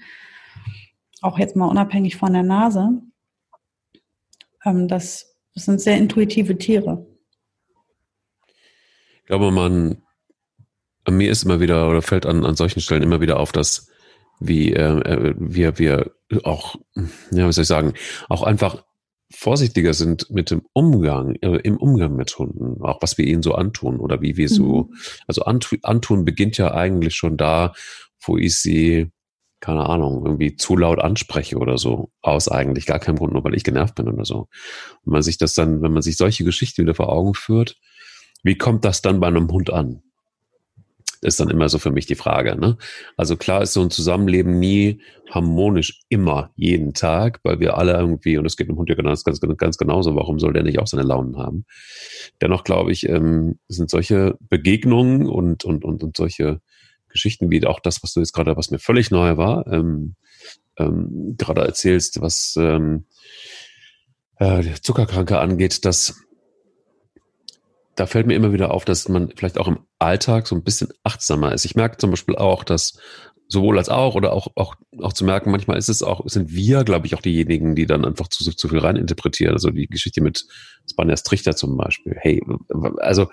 [1.21, 3.01] auch jetzt mal unabhängig von der Nase.
[4.65, 7.05] Ähm, das, sind sehr intuitive Tiere.
[9.17, 10.01] Ich glaube, man,
[11.03, 13.91] an mir ist immer wieder oder fällt an, an solchen Stellen immer wieder auf, dass
[14.39, 17.93] wie äh, äh wir, wir auch, ja, wie soll ich sagen,
[18.29, 18.85] auch einfach
[19.31, 23.53] vorsichtiger sind mit dem Umgang, äh, im Umgang mit Hunden, auch was wir ihnen so
[23.53, 24.95] antun oder wie wir so, mhm.
[25.27, 27.73] also antun, antun beginnt ja eigentlich schon da,
[28.21, 29.11] wo ich sie,
[29.59, 33.55] keine Ahnung, irgendwie zu laut anspreche oder so, aus eigentlich gar keinem Grund, nur weil
[33.55, 34.47] ich genervt bin oder so.
[35.03, 37.77] Und man sich das dann, wenn man sich solche Geschichten wieder vor Augen führt,
[38.43, 40.01] wie kommt das dann bei einem Hund an?
[41.21, 42.55] Ist dann immer so für mich die Frage.
[42.55, 42.77] Ne?
[43.17, 48.37] Also klar ist so ein Zusammenleben nie harmonisch immer, jeden Tag, weil wir alle irgendwie,
[48.37, 50.87] und es geht dem Hund ja ganz, ganz, ganz genauso, warum soll der nicht auch
[50.87, 51.65] seine Launen haben?
[52.41, 56.61] Dennoch glaube ich, ähm, sind solche Begegnungen und, und, und, und solche
[57.09, 60.15] Geschichten wie auch das, was du jetzt gerade, was mir völlig neu war, ähm,
[60.77, 63.05] ähm, gerade erzählst, was ähm,
[64.37, 66.15] äh, Zuckerkranke angeht, dass
[67.99, 70.89] da fällt mir immer wieder auf, dass man vielleicht auch im Alltag so ein bisschen
[71.03, 71.65] achtsamer ist.
[71.65, 72.97] Ich merke zum Beispiel auch, dass
[73.49, 76.83] sowohl als auch oder auch, auch, auch zu merken, manchmal ist es auch, sind wir,
[76.83, 79.53] glaube ich, auch diejenigen, die dann einfach zu, zu viel reininterpretieren.
[79.53, 80.45] Also die Geschichte mit
[80.89, 82.15] Spanias Trichter zum Beispiel.
[82.17, 82.41] Hey,
[82.99, 83.27] also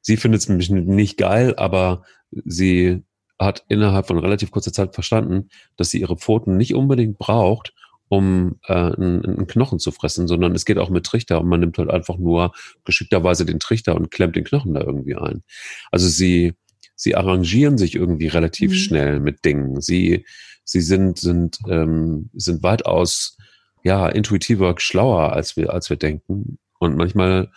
[0.00, 3.04] sie findet es nicht geil, aber sie
[3.38, 7.74] hat innerhalb von relativ kurzer Zeit verstanden, dass sie ihre Pfoten nicht unbedingt braucht,
[8.10, 11.60] um äh, einen, einen Knochen zu fressen, sondern es geht auch mit Trichter und man
[11.60, 12.52] nimmt halt einfach nur
[12.84, 15.44] geschickterweise den Trichter und klemmt den Knochen da irgendwie ein.
[15.92, 16.54] Also sie,
[16.96, 18.74] sie arrangieren sich irgendwie relativ mhm.
[18.74, 19.80] schnell mit Dingen.
[19.80, 20.26] Sie,
[20.64, 23.38] sie sind, sind, ähm, sind weitaus
[23.84, 26.58] ja, intuitiver, schlauer, als wir, als wir denken.
[26.80, 27.52] Und manchmal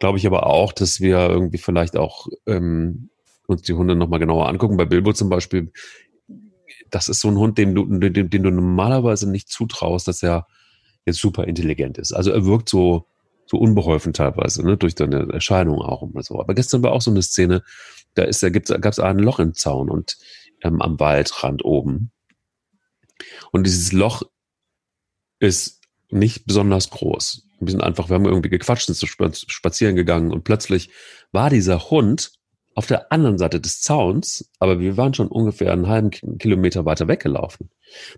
[0.00, 3.10] glaube ich aber auch, dass wir irgendwie vielleicht auch ähm,
[3.46, 4.76] uns die Hunde nochmal genauer angucken.
[4.76, 5.70] Bei Bilbo zum Beispiel,
[6.90, 10.46] das ist so ein Hund, dem du, dem, dem du normalerweise nicht zutraust, dass er
[11.04, 12.12] jetzt super intelligent ist.
[12.12, 13.06] Also er wirkt so,
[13.46, 16.40] so unbeholfen teilweise, ne, durch seine Erscheinung auch und so.
[16.40, 17.62] Aber gestern war auch so eine Szene,
[18.14, 20.18] da ist, da gibt's, gab es ein Loch im Zaun und
[20.62, 22.10] ähm, am Waldrand oben.
[23.52, 24.22] Und dieses Loch
[25.40, 27.44] ist nicht besonders groß.
[27.60, 30.90] Wir sind einfach, wir haben irgendwie gequatscht, sind so spazieren gegangen und plötzlich
[31.32, 32.37] war dieser Hund
[32.78, 37.08] auf der anderen Seite des Zauns, aber wir waren schon ungefähr einen halben Kilometer weiter
[37.08, 37.70] weggelaufen.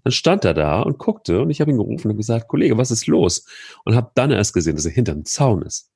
[0.04, 2.90] Dann stand er da und guckte und ich habe ihn gerufen und gesagt, Kollege, was
[2.90, 3.46] ist los?
[3.86, 5.90] Und habe dann erst gesehen, dass er hinter dem Zaun ist.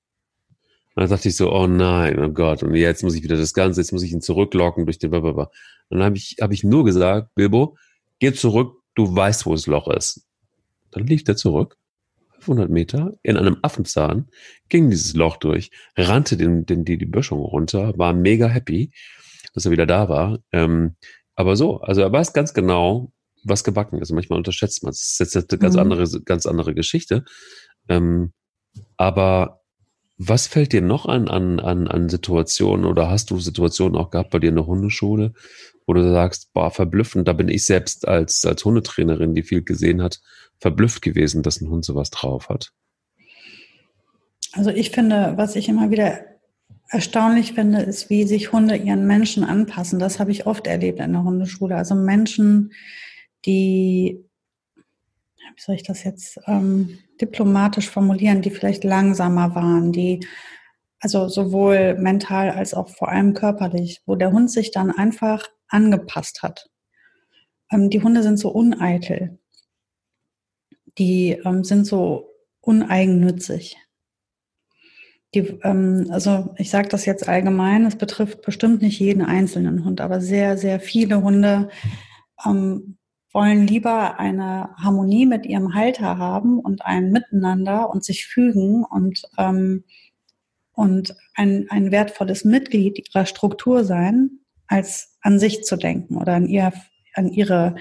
[0.95, 3.53] Und dann dachte ich so, oh nein, oh Gott, und jetzt muss ich wieder das
[3.53, 5.51] Ganze, jetzt muss ich ihn zurücklocken durch den Blablabla.
[5.91, 7.77] Und dann habe ich, hab ich nur gesagt, Bilbo,
[8.19, 10.27] geh zurück, du weißt, wo das Loch ist.
[10.91, 11.77] Dann lief er zurück
[12.45, 14.29] 500 Meter in einem Affenzahn,
[14.69, 18.93] ging dieses Loch durch, rannte den, den, die, die Böschung runter, war mega happy,
[19.55, 20.39] dass er wieder da war.
[20.53, 20.97] Ähm,
[21.35, 23.13] aber so, also er weiß ganz genau,
[23.45, 24.13] was gebacken ist.
[24.13, 25.17] Manchmal unterschätzt man es.
[25.19, 25.81] Das ist jetzt eine ganz mhm.
[25.81, 27.25] andere, ganz andere Geschichte.
[27.89, 28.33] Ähm,
[28.97, 29.61] aber
[30.17, 34.31] was fällt dir noch an, an, an, an Situationen oder hast du Situationen auch gehabt
[34.31, 35.33] bei dir in der Hundeschule,
[35.87, 40.03] wo du sagst, boah, verblüffend, da bin ich selbst als, als Hundetrainerin, die viel gesehen
[40.03, 40.21] hat,
[40.65, 42.73] verblüfft gewesen, dass ein Hund sowas drauf hat?
[44.53, 46.25] Also ich finde, was ich immer wieder
[46.89, 49.99] erstaunlich finde, ist, wie sich Hunde ihren Menschen anpassen.
[49.99, 51.77] Das habe ich oft erlebt in der Hundeschule.
[51.77, 52.73] Also Menschen,
[53.45, 54.25] die,
[54.75, 60.27] wie soll ich das jetzt ähm, diplomatisch formulieren, die vielleicht langsamer waren, die
[60.99, 66.43] also sowohl mental als auch vor allem körperlich, wo der Hund sich dann einfach angepasst
[66.43, 66.71] hat.
[67.71, 69.39] Ähm, die Hunde sind so uneitel
[70.99, 72.31] die ähm, sind so
[72.61, 73.77] uneigennützig.
[75.35, 80.01] Die, ähm, also ich sage das jetzt allgemein, es betrifft bestimmt nicht jeden einzelnen Hund,
[80.01, 81.69] aber sehr, sehr viele Hunde
[82.47, 82.99] ähm,
[83.33, 89.23] wollen lieber eine Harmonie mit ihrem Halter haben und ein Miteinander und sich fügen und,
[89.37, 89.83] ähm,
[90.73, 96.47] und ein, ein wertvolles Mitglied ihrer Struktur sein, als an sich zu denken oder an
[96.47, 96.73] ihr,
[97.15, 97.75] an ihre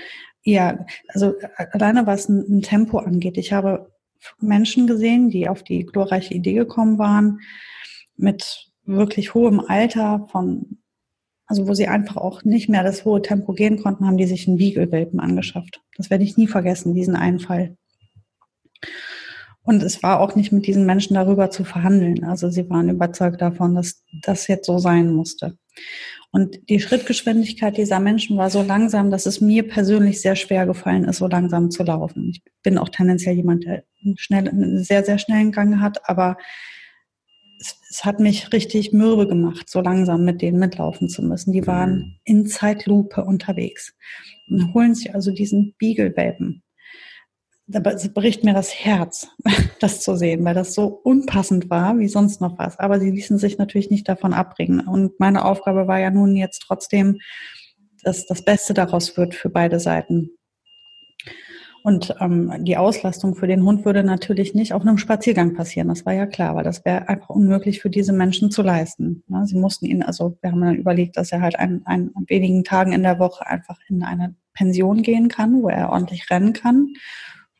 [0.44, 3.38] ja, also äh, alleine was ein, Tempo angeht.
[3.38, 3.92] Ich habe
[4.40, 7.40] Menschen gesehen, die auf die glorreiche Idee gekommen waren,
[8.16, 10.80] mit wirklich hohem Alter von,
[11.46, 14.48] also wo sie einfach auch nicht mehr das hohe Tempo gehen konnten, haben die sich
[14.48, 15.82] einen Beagle-Welpen angeschafft.
[15.98, 17.78] Das werde ich nie vergessen, diesen einen Fall.
[19.64, 22.26] Und es war auch nicht mit diesen Menschen darüber zu verhandeln.
[22.26, 25.58] Also sie waren überzeugt davon, dass das jetzt so sein musste.
[26.32, 31.04] Und die Schrittgeschwindigkeit dieser Menschen war so langsam, dass es mir persönlich sehr schwer gefallen
[31.04, 32.32] ist, so langsam zu laufen.
[32.32, 33.84] Ich bin auch tendenziell jemand, der
[34.16, 36.38] schnell, einen sehr, sehr schnellen Gang hat, aber
[37.60, 41.52] es, es hat mich richtig mürbe gemacht, so langsam mit denen mitlaufen zu müssen.
[41.52, 42.16] Die waren mhm.
[42.24, 43.94] in Zeitlupe unterwegs
[44.50, 46.64] und holen sich also diesen Beagle-Welpen
[47.74, 47.80] da
[48.14, 49.28] bricht mir das Herz,
[49.80, 52.80] das zu sehen, weil das so unpassend war wie sonst noch was.
[52.80, 54.88] Aber sie ließen sich natürlich nicht davon abbringen.
[54.88, 57.20] Und meine Aufgabe war ja nun jetzt trotzdem,
[58.04, 60.32] dass das Beste daraus wird für beide Seiten.
[61.84, 65.90] Und ähm, die Auslastung für den Hund würde natürlich nicht auf einem Spaziergang passieren.
[65.90, 69.24] Das war ja klar, weil das wäre einfach unmöglich für diese Menschen zu leisten.
[69.28, 72.64] Ja, sie mussten ihn, also wir haben dann überlegt, dass er halt ein, an wenigen
[72.64, 76.94] Tagen in der Woche einfach in eine Pension gehen kann, wo er ordentlich rennen kann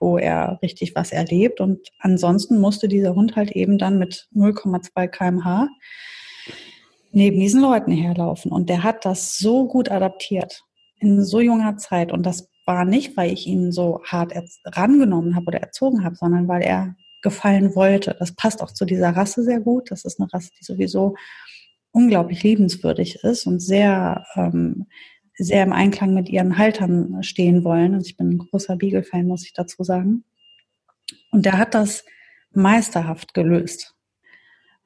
[0.04, 1.62] wo er richtig was erlebt.
[1.62, 5.70] Und ansonsten musste dieser Hund halt eben dann mit 0,2 kmh
[7.12, 8.52] neben diesen Leuten herlaufen.
[8.52, 10.64] Und der hat das so gut adaptiert
[11.00, 12.12] in so junger Zeit.
[12.12, 14.34] Und das war nicht, weil ich ihn so hart
[14.66, 18.16] rangenommen habe oder erzogen habe, sondern weil er gefallen wollte.
[18.20, 19.92] Das passt auch zu dieser Rasse sehr gut.
[19.92, 21.16] Das ist eine Rasse, die sowieso
[21.92, 24.88] unglaublich liebenswürdig ist und sehr ähm,
[25.36, 27.96] sehr im Einklang mit ihren Haltern stehen wollen.
[27.96, 30.24] Und ich bin ein großer Beagle-Fan, muss ich dazu sagen.
[31.32, 32.06] Und der hat das
[32.52, 33.96] meisterhaft gelöst.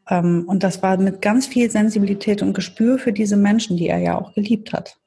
[0.10, 4.00] Ähm, und das war mit ganz viel Sensibilität und Gespür für diese Menschen, die er
[4.00, 4.98] ja auch geliebt hat.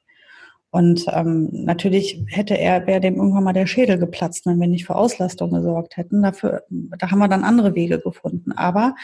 [0.69, 4.85] Und ähm, natürlich hätte er, wäre dem irgendwann mal der Schädel geplatzt, wenn wir nicht
[4.85, 6.23] für Auslastung gesorgt hätten.
[6.23, 8.53] Dafür, da haben wir dann andere Wege gefunden.
[8.53, 8.95] Aber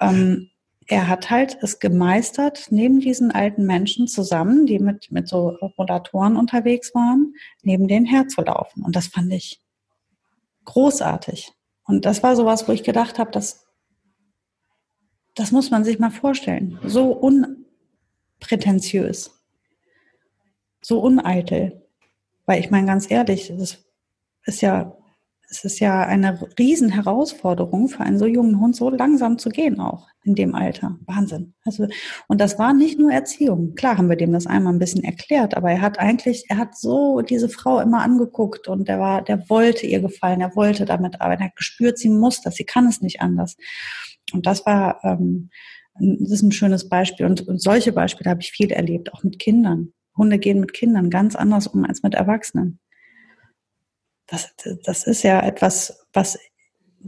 [0.00, 0.50] ähm,
[0.90, 6.36] er hat halt es gemeistert, neben diesen alten Menschen zusammen, die mit, mit so Rollatoren
[6.36, 8.82] unterwegs waren, neben denen herzulaufen.
[8.82, 9.60] Und das fand ich
[10.64, 11.52] großartig.
[11.84, 13.66] Und das war sowas, wo ich gedacht habe, das,
[15.34, 16.78] das muss man sich mal vorstellen.
[16.84, 17.12] So
[18.40, 19.38] unprätentiös,
[20.80, 21.86] so uneitel.
[22.46, 23.84] Weil ich meine, ganz ehrlich, das
[24.44, 24.97] ist ja
[25.50, 30.06] es ist ja eine Riesenherausforderung für einen so jungen Hund, so langsam zu gehen auch
[30.22, 30.98] in dem Alter.
[31.06, 31.54] Wahnsinn.
[31.64, 31.86] Also,
[32.26, 33.74] und das war nicht nur Erziehung.
[33.74, 36.76] Klar haben wir dem das einmal ein bisschen erklärt, aber er hat eigentlich, er hat
[36.76, 41.20] so diese Frau immer angeguckt und der war, der wollte ihr gefallen, er wollte damit
[41.20, 43.56] arbeiten, er hat gespürt, sie muss das, sie kann es nicht anders.
[44.32, 45.48] Und das war, ähm,
[45.98, 47.24] das ist ein schönes Beispiel.
[47.24, 49.94] Und, und solche Beispiele habe ich viel erlebt, auch mit Kindern.
[50.14, 52.80] Hunde gehen mit Kindern ganz anders um als mit Erwachsenen
[54.28, 56.38] das, das ist ja etwas, was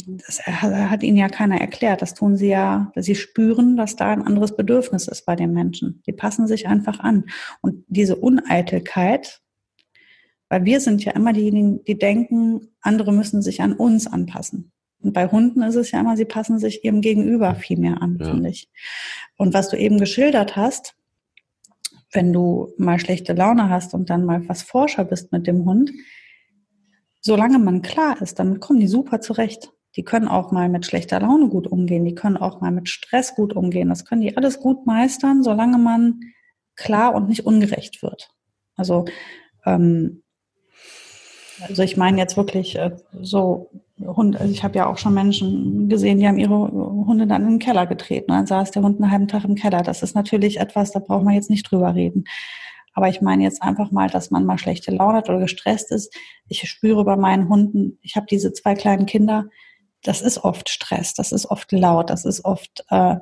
[0.07, 2.01] das hat ihnen ja keiner erklärt.
[2.01, 6.03] Das tun sie ja, sie spüren, dass da ein anderes Bedürfnis ist bei den Menschen.
[6.07, 7.25] Die passen sich einfach an.
[7.61, 9.41] Und diese Uneitelkeit,
[10.49, 14.73] weil wir sind ja immer diejenigen, die denken, andere müssen sich an uns anpassen.
[15.03, 18.19] Und bei Hunden ist es ja immer, sie passen sich ihrem Gegenüber viel mehr an,
[18.21, 18.31] ja.
[18.31, 18.69] finde ich.
[19.37, 20.95] Und was du eben geschildert hast,
[22.13, 25.91] wenn du mal schlechte Laune hast und dann mal was Forscher bist mit dem Hund,
[27.21, 29.73] solange man klar ist, damit kommen die super zurecht.
[29.97, 33.35] Die können auch mal mit schlechter Laune gut umgehen, die können auch mal mit Stress
[33.35, 33.89] gut umgehen.
[33.89, 36.21] Das können die alles gut meistern, solange man
[36.77, 38.31] klar und nicht ungerecht wird.
[38.77, 39.05] Also,
[39.67, 40.23] ähm,
[41.69, 45.89] also ich meine jetzt wirklich äh, so Hunde, also ich habe ja auch schon Menschen
[45.89, 48.29] gesehen, die haben ihre Hunde dann in den Keller getreten.
[48.29, 49.83] Dann saß der Hund einen halben Tag im Keller.
[49.83, 52.25] Das ist natürlich etwas, da braucht man jetzt nicht drüber reden.
[52.93, 56.15] Aber ich meine jetzt einfach mal, dass man mal schlechte Laune hat oder gestresst ist.
[56.49, 59.49] Ich spüre bei meinen Hunden, ich habe diese zwei kleinen Kinder,
[60.03, 63.17] das ist oft Stress, das ist oft laut, das ist oft äh,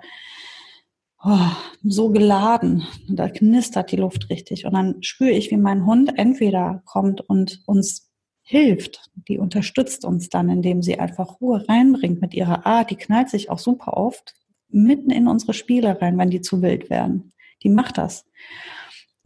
[1.25, 1.51] oh,
[1.83, 2.87] so geladen.
[3.09, 4.65] Da knistert die Luft richtig.
[4.65, 8.11] Und dann spüre ich, wie mein Hund entweder kommt und uns
[8.43, 12.91] hilft, die unterstützt uns dann, indem sie einfach Ruhe reinbringt mit ihrer Art.
[12.91, 14.35] Die knallt sich auch super oft
[14.71, 17.33] mitten in unsere Spiele rein, wenn die zu wild werden.
[17.63, 18.25] Die macht das.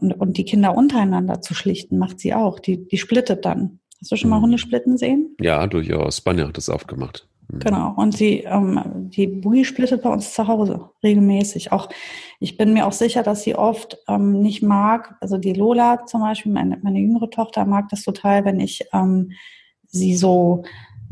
[0.03, 2.59] Und, und die Kinder untereinander zu schlichten, macht sie auch.
[2.59, 3.79] Die, die splittet dann.
[4.01, 4.45] Hast du schon mal mhm.
[4.45, 5.37] Hunde splitten sehen?
[5.41, 6.17] Ja, durchaus.
[6.17, 7.29] Spanier hat das aufgemacht.
[7.49, 7.61] Mhm.
[7.61, 7.95] Genau.
[7.97, 11.71] Und sie, ähm, die Bui splittet bei uns zu Hause regelmäßig.
[11.71, 11.89] Auch
[12.41, 15.15] ich bin mir auch sicher, dass sie oft ähm, nicht mag.
[15.21, 19.33] Also die Lola zum Beispiel, meine, meine jüngere Tochter mag das total, wenn ich ähm,
[19.87, 20.65] sie so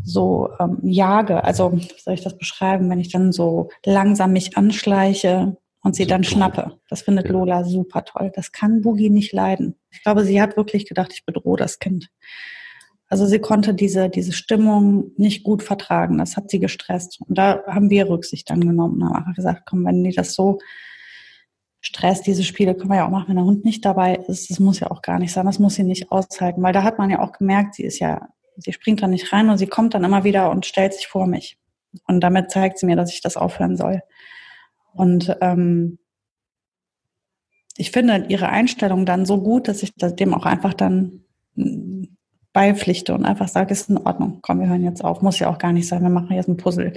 [0.03, 1.45] so ähm, jage.
[1.45, 6.03] Also wie soll ich das beschreiben, wenn ich dann so langsam mich anschleiche und sie
[6.05, 6.15] super.
[6.15, 6.79] dann schnappe.
[6.89, 7.33] Das findet ja.
[7.33, 8.31] Lola super toll.
[8.35, 9.77] Das kann Boogie nicht leiden.
[9.91, 12.11] Ich glaube, sie hat wirklich gedacht, ich bedrohe das Kind.
[13.09, 16.19] Also sie konnte diese, diese Stimmung nicht gut vertragen.
[16.19, 17.21] Das hat sie gestresst.
[17.27, 19.05] Und da haben wir Rücksicht dann genommen.
[19.05, 20.59] Haben einfach gesagt, komm, wenn die das so
[21.81, 24.49] stresst, diese Spiele können wir ja auch machen, wenn der Hund nicht dabei ist.
[24.51, 25.47] Das muss ja auch gar nicht sein.
[25.47, 26.63] Das muss sie nicht aushalten.
[26.63, 29.49] Weil da hat man ja auch gemerkt, sie ist ja, sie springt da nicht rein
[29.49, 31.59] und sie kommt dann immer wieder und stellt sich vor mich.
[32.07, 34.03] Und damit zeigt sie mir, dass ich das aufhören soll.
[34.93, 35.99] Und ähm,
[37.77, 41.25] ich finde ihre Einstellung dann so gut, dass ich dem auch einfach dann
[41.55, 42.05] mm,
[42.53, 45.59] beipflichte und einfach sage, ist in Ordnung, komm, wir hören jetzt auf, muss ja auch
[45.59, 46.93] gar nicht sein, wir machen jetzt ein Puzzle.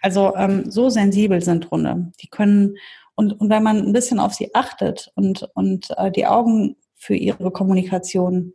[0.00, 2.12] Also ähm, so sensibel sind Hunde.
[2.22, 2.76] Die können,
[3.14, 7.14] und, und wenn man ein bisschen auf sie achtet und, und äh, die Augen für
[7.14, 8.54] ihre Kommunikation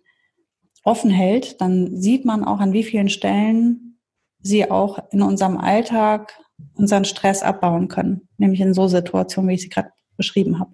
[0.83, 3.99] offen hält, dann sieht man auch, an wie vielen Stellen
[4.41, 6.39] sie auch in unserem Alltag
[6.73, 10.71] unseren Stress abbauen können, nämlich in so Situationen, wie ich sie gerade beschrieben habe.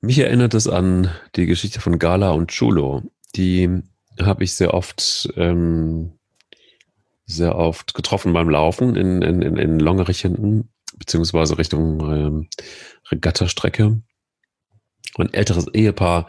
[0.00, 3.02] Mich erinnert es an die Geschichte von Gala und Chulo.
[3.36, 3.82] Die
[4.20, 6.12] habe ich sehr oft, ähm,
[7.24, 12.48] sehr oft getroffen beim Laufen in, in, in, Longerich hinten, beziehungsweise Richtung ähm,
[13.10, 14.02] Regattastrecke.
[15.16, 16.28] Ein älteres Ehepaar,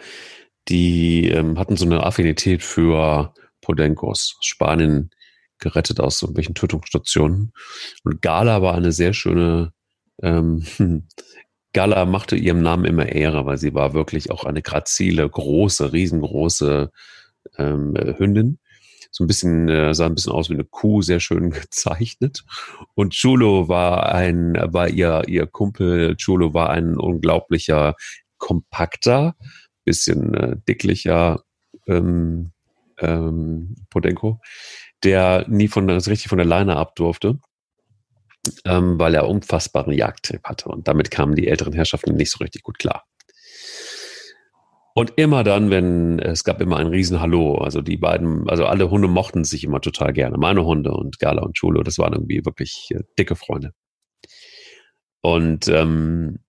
[0.69, 5.09] die ähm, hatten so eine Affinität für Podencos, Spanien,
[5.65, 7.51] gerettet aus irgendwelchen Tötungsstationen.
[8.03, 9.73] Und Gala war eine sehr schöne,
[10.21, 10.63] ähm,
[11.73, 16.91] Gala machte ihrem Namen immer Ehre, weil sie war wirklich auch eine grazile, große, riesengroße
[17.57, 18.59] ähm, Hündin.
[19.09, 22.43] So ein bisschen, äh, sah ein bisschen aus wie eine Kuh, sehr schön gezeichnet.
[22.93, 27.95] Und Chulo war ein, war ihr, ihr Kumpel, Chulo war ein unglaublicher,
[28.37, 29.35] kompakter,
[29.83, 31.41] bisschen äh, dicklicher
[31.87, 32.51] ähm,
[32.99, 34.39] ähm, Podenko,
[35.05, 37.39] der nie von, also richtig von der Leine ab durfte,
[38.65, 40.69] ähm, weil er unfassbaren Jagdtipp hatte.
[40.69, 43.05] Und damit kamen die älteren Herrschaften nicht so richtig gut klar.
[44.97, 47.57] Und immer dann, wenn, es gab immer ein Riesenhallo.
[47.57, 50.37] Also die beiden, also alle Hunde mochten sich immer total gerne.
[50.37, 53.73] Meine Hunde und Gala und Chulo, das waren irgendwie wirklich äh, dicke Freunde.
[55.21, 56.39] Und ähm,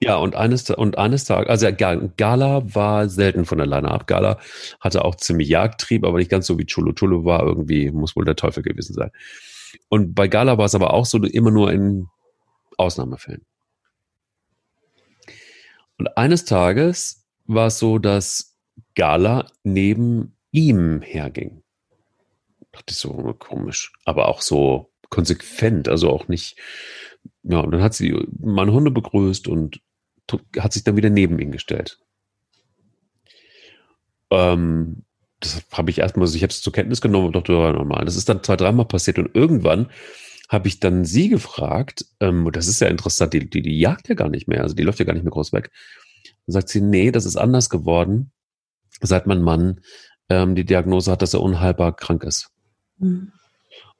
[0.00, 1.68] Ja, und eines, und eines Tages, also
[2.16, 4.06] Gala war selten von alleine ab.
[4.06, 4.38] Gala
[4.80, 6.92] hatte auch ziemlich Jagdtrieb, aber nicht ganz so wie Chulu.
[6.92, 9.10] Chulu war irgendwie, muss wohl der Teufel gewesen sein.
[9.88, 12.06] Und bei Gala war es aber auch so, immer nur in
[12.76, 13.44] Ausnahmefällen.
[15.98, 18.56] Und eines Tages war es so, dass
[18.94, 21.64] Gala neben ihm herging.
[22.70, 26.56] Dachte ich so, komisch, aber auch so konsequent, also auch nicht,
[27.42, 29.80] ja, und dann hat sie meine Hunde begrüßt und
[30.58, 31.98] hat sich dann wieder neben ihn gestellt.
[34.30, 35.04] Ähm,
[35.40, 38.04] das habe ich erstmal, also ich habe es zur Kenntnis genommen und dachte, ja, normal.
[38.04, 39.90] Das ist dann zwei, dreimal passiert und irgendwann
[40.48, 44.08] habe ich dann sie gefragt, ähm, und das ist ja interessant, die, die, die jagt
[44.08, 45.70] ja gar nicht mehr, also die läuft ja gar nicht mehr groß weg.
[46.46, 48.32] Dann sagt sie, nee, das ist anders geworden,
[49.00, 49.80] seit mein Mann
[50.30, 52.50] ähm, die Diagnose hat, dass er unheilbar krank ist.
[52.98, 53.32] Mhm.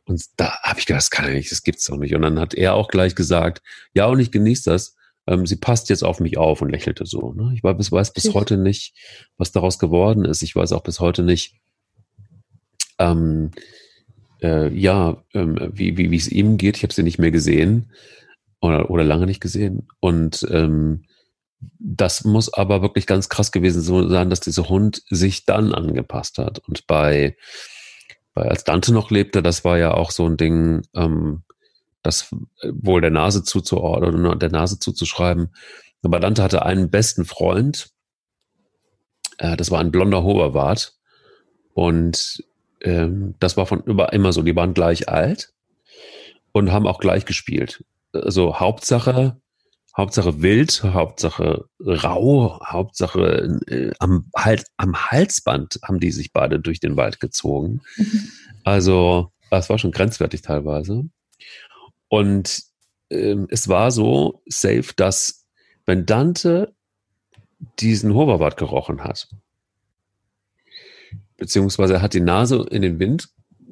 [0.07, 2.14] Und da habe ich gedacht, das kann ja nicht, das gibt's doch nicht.
[2.14, 3.62] Und dann hat er auch gleich gesagt,
[3.93, 4.97] ja, und ich genieße das.
[5.29, 7.33] Ähm, sie passt jetzt auf mich auf und lächelte so.
[7.33, 7.53] Ne?
[7.55, 8.95] Ich weiß, weiß bis heute nicht,
[9.37, 10.43] was daraus geworden ist.
[10.43, 11.55] Ich weiß auch bis heute nicht,
[12.99, 13.51] ähm,
[14.43, 16.79] äh, ja, ähm, wie, wie, wie es ihm geht.
[16.79, 17.93] Ich habe sie nicht mehr gesehen
[18.61, 19.87] oder, oder lange nicht gesehen.
[20.01, 21.05] Und ähm,
[21.79, 26.61] das muss aber wirklich ganz krass gewesen sein, dass dieser Hund sich dann angepasst hat.
[26.61, 27.37] Und bei
[28.39, 31.43] weil als Dante noch lebte, das war ja auch so ein Ding, ähm,
[32.03, 35.49] das wohl der Nase zuzuordnen oder der Nase zuzuschreiben.
[36.03, 37.90] Aber Dante hatte einen besten Freund,
[39.38, 40.94] äh, das war ein blonder Hoverwart.
[41.74, 42.44] Und
[42.82, 44.42] ähm, das war von über immer so.
[44.42, 45.53] Die waren gleich alt
[46.53, 47.84] und haben auch gleich gespielt.
[48.12, 49.40] Also Hauptsache,
[49.96, 56.80] Hauptsache wild, Hauptsache rau, Hauptsache äh, am, halt, am Halsband haben die sich beide durch
[56.80, 57.80] den Wald gezogen.
[57.96, 58.28] Mhm.
[58.64, 61.05] Also, das war schon grenzwertig teilweise.
[62.09, 62.62] Und
[63.11, 65.46] ähm, es war so safe, dass
[65.86, 66.74] wenn Dante
[67.80, 69.28] diesen Hoverwart gerochen hat,
[71.36, 73.28] beziehungsweise er hat die Nase in den Wind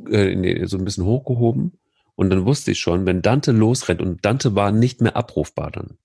[0.09, 1.79] äh, in den, so ein bisschen hochgehoben
[2.15, 5.99] und dann wusste ich schon, wenn Dante losrennt und Dante war nicht mehr abrufbar dann,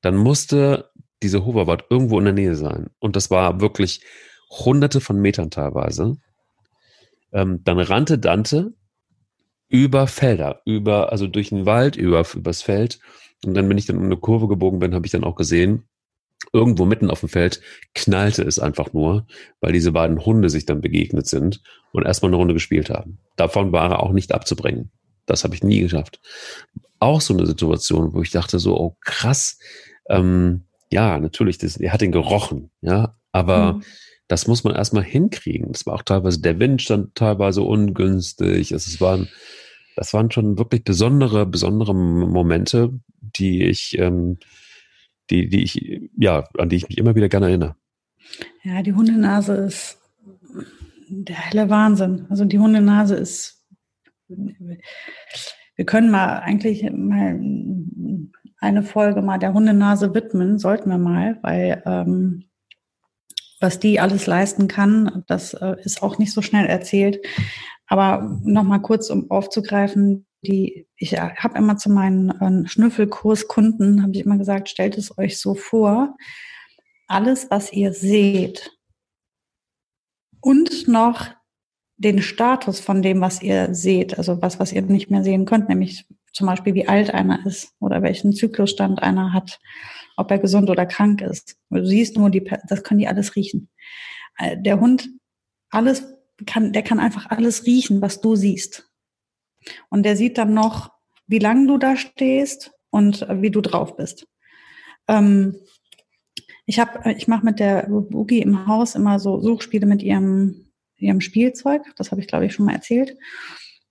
[0.00, 0.90] dann musste
[1.22, 2.90] diese Hoverwart irgendwo in der Nähe sein.
[2.98, 4.02] Und das war wirklich
[4.50, 6.16] hunderte von Metern teilweise.
[7.32, 8.74] Ähm, dann rannte Dante
[9.74, 13.00] über Felder, über, also durch den Wald, über, übers Feld.
[13.44, 15.82] Und dann, wenn ich dann um eine Kurve gebogen bin, habe ich dann auch gesehen,
[16.52, 17.60] irgendwo mitten auf dem Feld
[17.92, 19.26] knallte es einfach nur,
[19.60, 21.60] weil diese beiden Hunde sich dann begegnet sind
[21.90, 23.18] und erstmal eine Runde gespielt haben.
[23.34, 24.92] Davon war er auch nicht abzubringen.
[25.26, 26.20] Das habe ich nie geschafft.
[27.00, 29.58] Auch so eine Situation, wo ich dachte so, oh krass,
[30.08, 33.82] ähm, ja, natürlich, das, er hat ihn gerochen, ja, aber mhm.
[34.28, 35.72] das muss man erstmal hinkriegen.
[35.72, 38.72] Das war auch teilweise, der Wind stand teilweise ungünstig.
[38.72, 39.28] Also es waren,
[39.96, 44.38] das waren schon wirklich besondere, besondere Momente, die ich, ähm,
[45.30, 47.76] die, die ich, ja, an die ich mich immer wieder gerne erinnere.
[48.62, 49.98] Ja, die Hundenase ist
[51.08, 52.26] der helle Wahnsinn.
[52.30, 53.64] Also die Hundenase ist,
[54.28, 57.40] wir können mal eigentlich mal
[58.60, 62.44] eine Folge mal der Hundenase widmen, sollten wir mal, weil ähm,
[63.60, 67.24] was die alles leisten kann, das äh, ist auch nicht so schnell erzählt.
[67.86, 74.24] Aber nochmal kurz, um aufzugreifen, die, ich habe immer zu meinen äh, Schnüffelkurskunden, habe ich
[74.24, 76.16] immer gesagt, stellt es euch so vor,
[77.06, 78.72] alles, was ihr seht
[80.40, 81.28] und noch
[81.96, 85.68] den Status von dem, was ihr seht, also was, was ihr nicht mehr sehen könnt,
[85.68, 89.60] nämlich zum Beispiel, wie alt einer ist oder welchen Zyklusstand einer hat,
[90.16, 91.56] ob er gesund oder krank ist.
[91.70, 93.70] Du siehst nur die, das können die alles riechen.
[94.38, 95.08] Äh, der Hund,
[95.70, 96.13] alles
[96.46, 98.90] kann, der kann einfach alles riechen, was du siehst.
[99.88, 100.92] Und der sieht dann noch,
[101.26, 104.26] wie lange du da stehst und wie du drauf bist.
[105.08, 105.56] Ähm,
[106.66, 110.66] ich habe, ich mache mit der Boogie im Haus immer so Suchspiele mit ihrem,
[110.96, 111.82] ihrem Spielzeug.
[111.96, 113.16] Das habe ich, glaube ich, schon mal erzählt.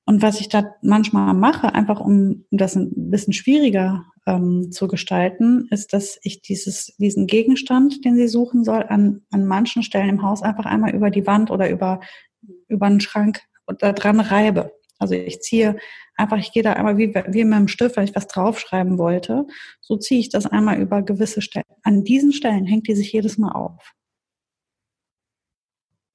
[0.06, 5.68] Und was ich da manchmal mache, einfach um das ein bisschen schwieriger ähm, zu gestalten,
[5.70, 10.22] ist, dass ich dieses, diesen Gegenstand, den sie suchen soll, an, an manchen Stellen im
[10.22, 12.01] Haus einfach einmal über die Wand oder über,
[12.74, 13.41] über einen Schrank
[13.80, 14.74] da dran reibe.
[14.99, 15.78] Also ich ziehe
[16.15, 19.47] einfach, ich gehe da einmal wie, wie mit einem Stift, wenn ich was draufschreiben wollte,
[19.82, 21.65] so ziehe ich das einmal über gewisse Stellen.
[21.84, 23.93] An diesen Stellen hängt die sich jedes Mal auf.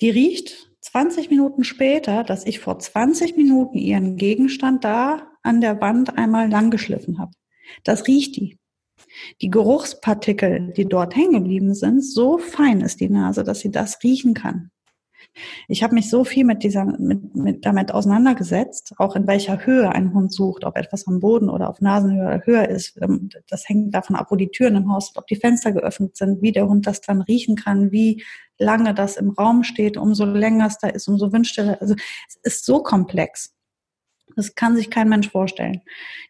[0.00, 5.80] Die riecht 20 Minuten später, dass ich vor 20 Minuten ihren Gegenstand da an der
[5.80, 7.32] Wand einmal langgeschliffen habe.
[7.84, 8.59] Das riecht die.
[9.40, 14.02] Die Geruchspartikel, die dort hängen geblieben sind, so fein ist die Nase, dass sie das
[14.02, 14.70] riechen kann.
[15.68, 19.90] Ich habe mich so viel mit dieser, mit, mit damit auseinandergesetzt, auch in welcher Höhe
[19.90, 22.98] ein Hund sucht, ob etwas am Boden oder auf Nasenhöhe oder höher ist.
[23.00, 26.16] Ähm, das hängt davon ab, wo die Türen im Haus sind, ob die Fenster geöffnet
[26.16, 28.24] sind, wie der Hund das dann riechen kann, wie
[28.58, 31.78] lange das im Raum steht, umso länger es da ist, umso windstiller.
[31.80, 31.94] Also
[32.28, 33.54] es ist so komplex.
[34.36, 35.82] Das kann sich kein Mensch vorstellen.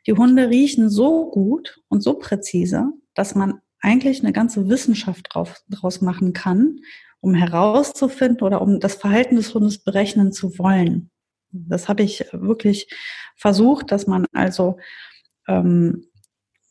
[0.06, 5.62] Die Hunde riechen so gut und so präzise, dass man eigentlich eine ganze Wissenschaft drauf,
[5.68, 6.80] draus machen kann,
[7.20, 11.10] um herauszufinden oder um das Verhalten des Hundes berechnen zu wollen.
[11.50, 12.88] Das habe ich wirklich
[13.36, 14.78] versucht, dass man also
[15.48, 16.04] ähm,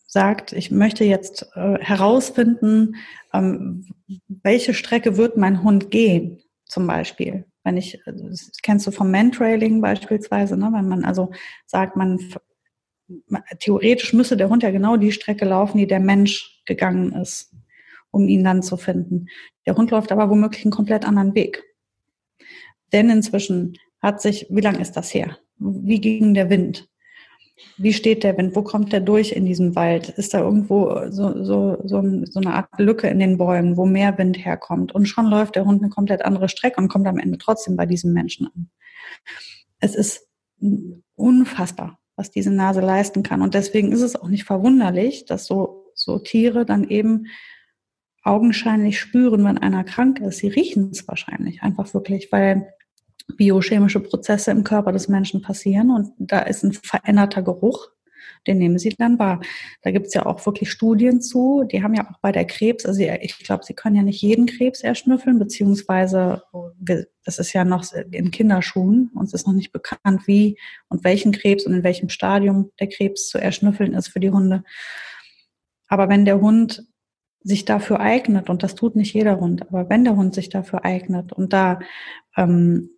[0.07, 2.95] sagt, ich möchte jetzt äh, herausfinden,
[3.33, 3.87] ähm,
[4.27, 7.45] welche Strecke wird mein Hund gehen, zum Beispiel.
[7.63, 10.69] Wenn ich, das kennst du vom Mantrailing beispielsweise, ne?
[10.71, 11.31] wenn man also
[11.65, 12.19] sagt, man
[13.59, 17.53] theoretisch müsste der Hund ja genau die Strecke laufen, die der Mensch gegangen ist,
[18.11, 19.27] um ihn dann zu finden.
[19.65, 21.63] Der Hund läuft aber womöglich einen komplett anderen Weg.
[22.93, 25.37] Denn inzwischen hat sich, wie lang ist das her?
[25.57, 26.87] Wie ging der Wind?
[27.77, 28.55] Wie steht der Wind?
[28.55, 30.09] Wo kommt der durch in diesem Wald?
[30.09, 34.37] Ist da irgendwo so, so, so, eine Art Lücke in den Bäumen, wo mehr Wind
[34.37, 34.93] herkommt?
[34.93, 37.87] Und schon läuft der Hund eine komplett andere Strecke und kommt am Ende trotzdem bei
[37.87, 38.69] diesem Menschen an.
[39.79, 40.27] Es ist
[41.15, 43.41] unfassbar, was diese Nase leisten kann.
[43.41, 47.25] Und deswegen ist es auch nicht verwunderlich, dass so, so Tiere dann eben
[48.27, 50.37] augenscheinlich spüren, wenn einer krank ist.
[50.39, 52.73] Sie riechen es wahrscheinlich einfach wirklich, weil
[53.35, 57.89] biochemische Prozesse im Körper des Menschen passieren und da ist ein veränderter Geruch,
[58.45, 59.41] den nehmen sie dann wahr.
[59.81, 62.85] Da gibt es ja auch wirklich Studien zu, die haben ja auch bei der Krebs,
[62.85, 66.43] also ich glaube, sie können ja nicht jeden Krebs erschnüffeln, beziehungsweise
[67.25, 70.57] das ist ja noch in Kinderschuhen, uns ist noch nicht bekannt, wie
[70.87, 74.63] und welchen Krebs und in welchem Stadium der Krebs zu erschnüffeln ist für die Hunde.
[75.89, 76.86] Aber wenn der Hund
[77.47, 80.83] sich dafür eignet, und das tut nicht jeder Hund, aber wenn der Hund sich dafür
[80.83, 81.79] eignet und da
[82.35, 82.89] ähm,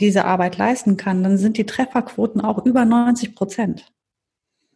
[0.00, 3.92] diese Arbeit leisten kann, dann sind die Trefferquoten auch über 90 Prozent.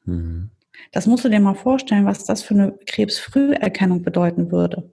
[0.05, 0.51] Mhm.
[0.93, 4.93] Das musst du dir mal vorstellen, was das für eine Krebsfrüherkennung bedeuten würde.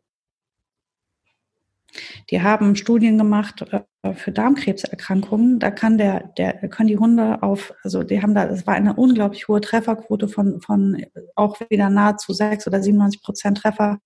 [2.30, 5.60] Die haben Studien gemacht äh, für Darmkrebserkrankungen.
[5.60, 8.96] Da kann der, der, können die Hunde auf, also die haben da, es war eine
[8.96, 14.00] unglaublich hohe Trefferquote von, von auch wieder nahezu sechs oder 97 Prozent Treffer,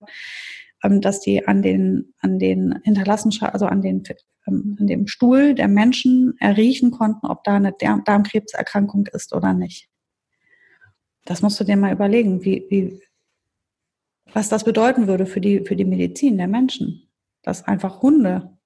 [0.83, 4.03] ähm, dass die an den, an den Hinterlassenschaften, also an den
[4.47, 9.89] ähm, in dem Stuhl der Menschen erriechen konnten, ob da eine Darmkrebserkrankung ist oder nicht.
[11.25, 13.01] Das musst du dir mal überlegen, wie, wie,
[14.33, 17.08] was das bedeuten würde für die, für die Medizin der Menschen,
[17.43, 18.57] dass einfach Hunde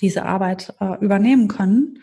[0.00, 2.00] diese Arbeit äh, übernehmen können,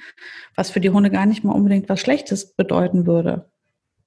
[0.55, 3.49] was für die Hunde gar nicht mal unbedingt was Schlechtes bedeuten würde.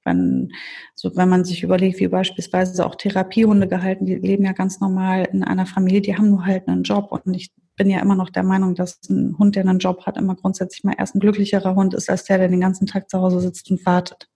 [0.05, 0.53] Wenn,
[0.95, 5.29] so, wenn man sich überlegt, wie beispielsweise auch Therapiehunde gehalten, die leben ja ganz normal
[5.33, 8.31] in einer Familie, die haben nur halt einen Job und ich bin ja immer noch
[8.31, 11.75] der Meinung, dass ein Hund, der einen Job hat, immer grundsätzlich mal erst ein glücklicherer
[11.75, 14.29] Hund ist, als der, der den ganzen Tag zu Hause sitzt und wartet.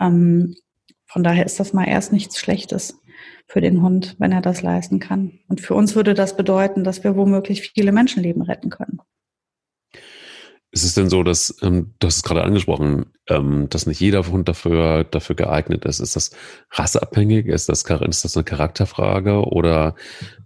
[0.00, 0.56] Ähm,
[1.06, 3.00] von daher ist das mal erst nichts Schlechtes
[3.46, 5.38] für den Hund, wenn er das leisten kann.
[5.48, 9.00] Und für uns würde das bedeuten, dass wir womöglich viele Menschenleben retten können.
[10.70, 14.26] Ist es denn so, dass, ähm, du hast es gerade angesprochen, ähm, dass nicht jeder
[14.26, 15.98] Hund dafür, dafür geeignet ist?
[15.98, 16.30] Ist das
[16.72, 17.46] rasseabhängig?
[17.46, 19.46] Ist das, ist das eine Charakterfrage?
[19.46, 19.94] Oder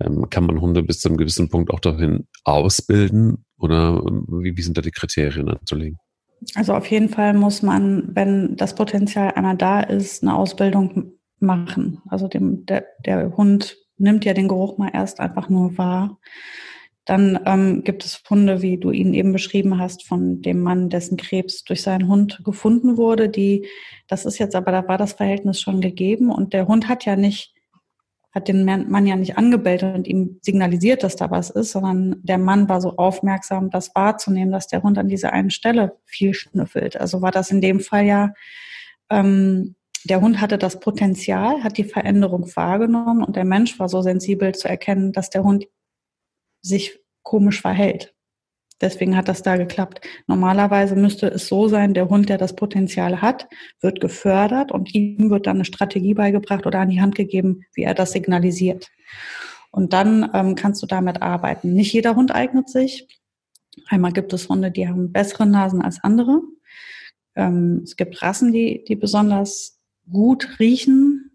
[0.00, 3.44] ähm, kann man Hunde bis zu einem gewissen Punkt auch dahin ausbilden?
[3.58, 5.98] Oder ähm, wie, wie sind da die Kriterien anzulegen?
[6.54, 12.00] Also auf jeden Fall muss man, wenn das Potenzial einmal da ist, eine Ausbildung machen.
[12.08, 16.18] Also dem, der, der Hund nimmt ja den Geruch mal erst einfach nur wahr.
[17.04, 21.16] Dann ähm, gibt es Funde, wie du ihn eben beschrieben hast, von dem Mann, dessen
[21.16, 23.28] Krebs durch seinen Hund gefunden wurde.
[23.28, 23.66] Die,
[24.06, 27.16] das ist jetzt aber, da war das Verhältnis schon gegeben und der Hund hat ja
[27.16, 27.54] nicht,
[28.32, 32.38] hat den Mann ja nicht angebellt und ihm signalisiert, dass da was ist, sondern der
[32.38, 36.96] Mann war so aufmerksam, das wahrzunehmen, dass der Hund an dieser einen Stelle viel schnüffelt.
[36.96, 38.32] Also war das in dem Fall ja,
[39.10, 39.74] ähm,
[40.04, 44.54] der Hund hatte das Potenzial, hat die Veränderung wahrgenommen und der Mensch war so sensibel
[44.54, 45.66] zu erkennen, dass der Hund
[46.60, 48.14] sich komisch verhält.
[48.80, 50.00] Deswegen hat das da geklappt.
[50.26, 53.48] Normalerweise müsste es so sein, der Hund, der das Potenzial hat,
[53.80, 57.84] wird gefördert und ihm wird dann eine Strategie beigebracht oder an die Hand gegeben, wie
[57.84, 58.88] er das signalisiert.
[59.70, 61.72] Und dann ähm, kannst du damit arbeiten.
[61.74, 63.06] Nicht jeder Hund eignet sich.
[63.86, 66.42] Einmal gibt es Hunde, die haben bessere Nasen als andere.
[67.36, 69.80] Ähm, es gibt Rassen, die, die besonders
[70.10, 71.32] gut riechen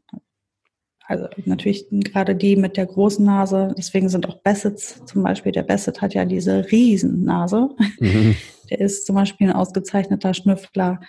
[1.08, 5.64] also natürlich gerade die mit der großen Nase, deswegen sind auch Bassets zum Beispiel, der
[5.64, 7.70] Basset hat ja diese Riesennase.
[8.00, 8.36] Mhm.
[8.70, 11.00] Der ist zum Beispiel ein ausgezeichneter Schnüffler,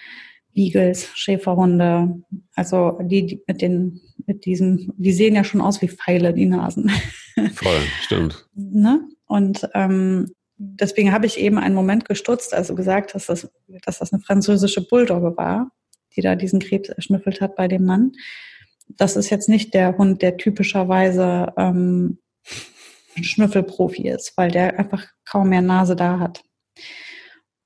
[0.54, 2.22] Beagles, Schäferhunde,
[2.54, 6.46] also die, die mit den, mit diesem, die sehen ja schon aus wie Pfeile, die
[6.46, 6.88] Nasen.
[7.54, 8.46] Voll, stimmt.
[8.54, 9.00] ne?
[9.26, 13.50] Und ähm, deswegen habe ich eben einen Moment gestutzt, also gesagt, dass das,
[13.84, 15.72] dass das eine französische Bulldogge war,
[16.18, 18.12] die da diesen Krebs erschnüffelt hat bei dem Mann.
[18.88, 22.18] Das ist jetzt nicht der Hund, der typischerweise ähm,
[23.20, 26.42] Schnüffelprofi ist, weil der einfach kaum mehr Nase da hat.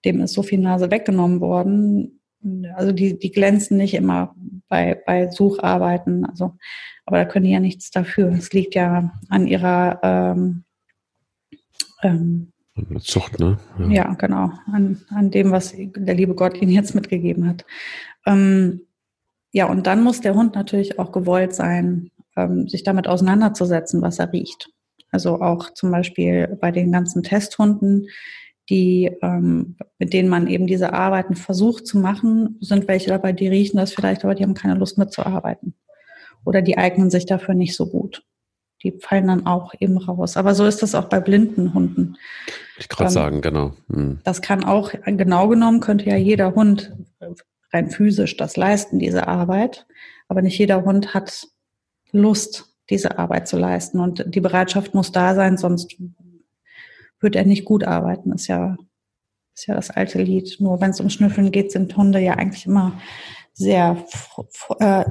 [0.05, 2.21] Dem ist so viel Nase weggenommen worden.
[2.75, 4.35] Also die, die glänzen nicht immer
[4.69, 6.27] bei, bei Sucharbeiten.
[6.27, 6.57] Also,
[7.07, 8.33] aber da können die ja nichts dafür.
[8.33, 10.65] Es liegt ja an ihrer ähm,
[12.03, 12.53] ähm,
[13.01, 13.59] Zucht, ne?
[13.79, 14.51] Ja, ja genau.
[14.73, 17.65] An, an dem, was der liebe Gott ihnen jetzt mitgegeben hat.
[18.27, 18.83] Ähm,
[19.53, 24.19] ja, und dann muss der Hund natürlich auch gewollt sein, ähm, sich damit auseinanderzusetzen, was
[24.19, 24.71] er riecht.
[25.11, 28.09] Also auch zum Beispiel bei den ganzen Testhunden,
[28.71, 33.49] die, ähm, mit denen man eben diese Arbeiten versucht zu machen, sind welche dabei, die
[33.49, 35.75] riechen das vielleicht, aber die haben keine Lust mitzuarbeiten.
[36.45, 38.25] Oder die eignen sich dafür nicht so gut.
[38.83, 40.37] Die fallen dann auch eben raus.
[40.37, 42.17] Aber so ist das auch bei blinden Hunden.
[42.79, 43.73] Ich gerade ähm, sagen, genau.
[43.93, 44.21] Hm.
[44.25, 46.93] Das kann auch, genau genommen, könnte ja jeder Hund
[47.73, 49.87] rein physisch das leisten, diese Arbeit.
[50.29, 51.49] Aber nicht jeder Hund hat
[52.13, 54.01] Lust, diese Arbeit zu leisten.
[54.01, 55.97] Und die Bereitschaft muss da sein, sonst
[57.21, 58.33] wird er nicht gut arbeiten.
[58.33, 58.77] Ist ja,
[59.55, 60.57] ist ja das alte Lied.
[60.61, 63.01] Nur wenn es um Schnüffeln geht, sind Hunde ja eigentlich immer
[63.55, 64.05] sehr
[64.79, 65.05] äh,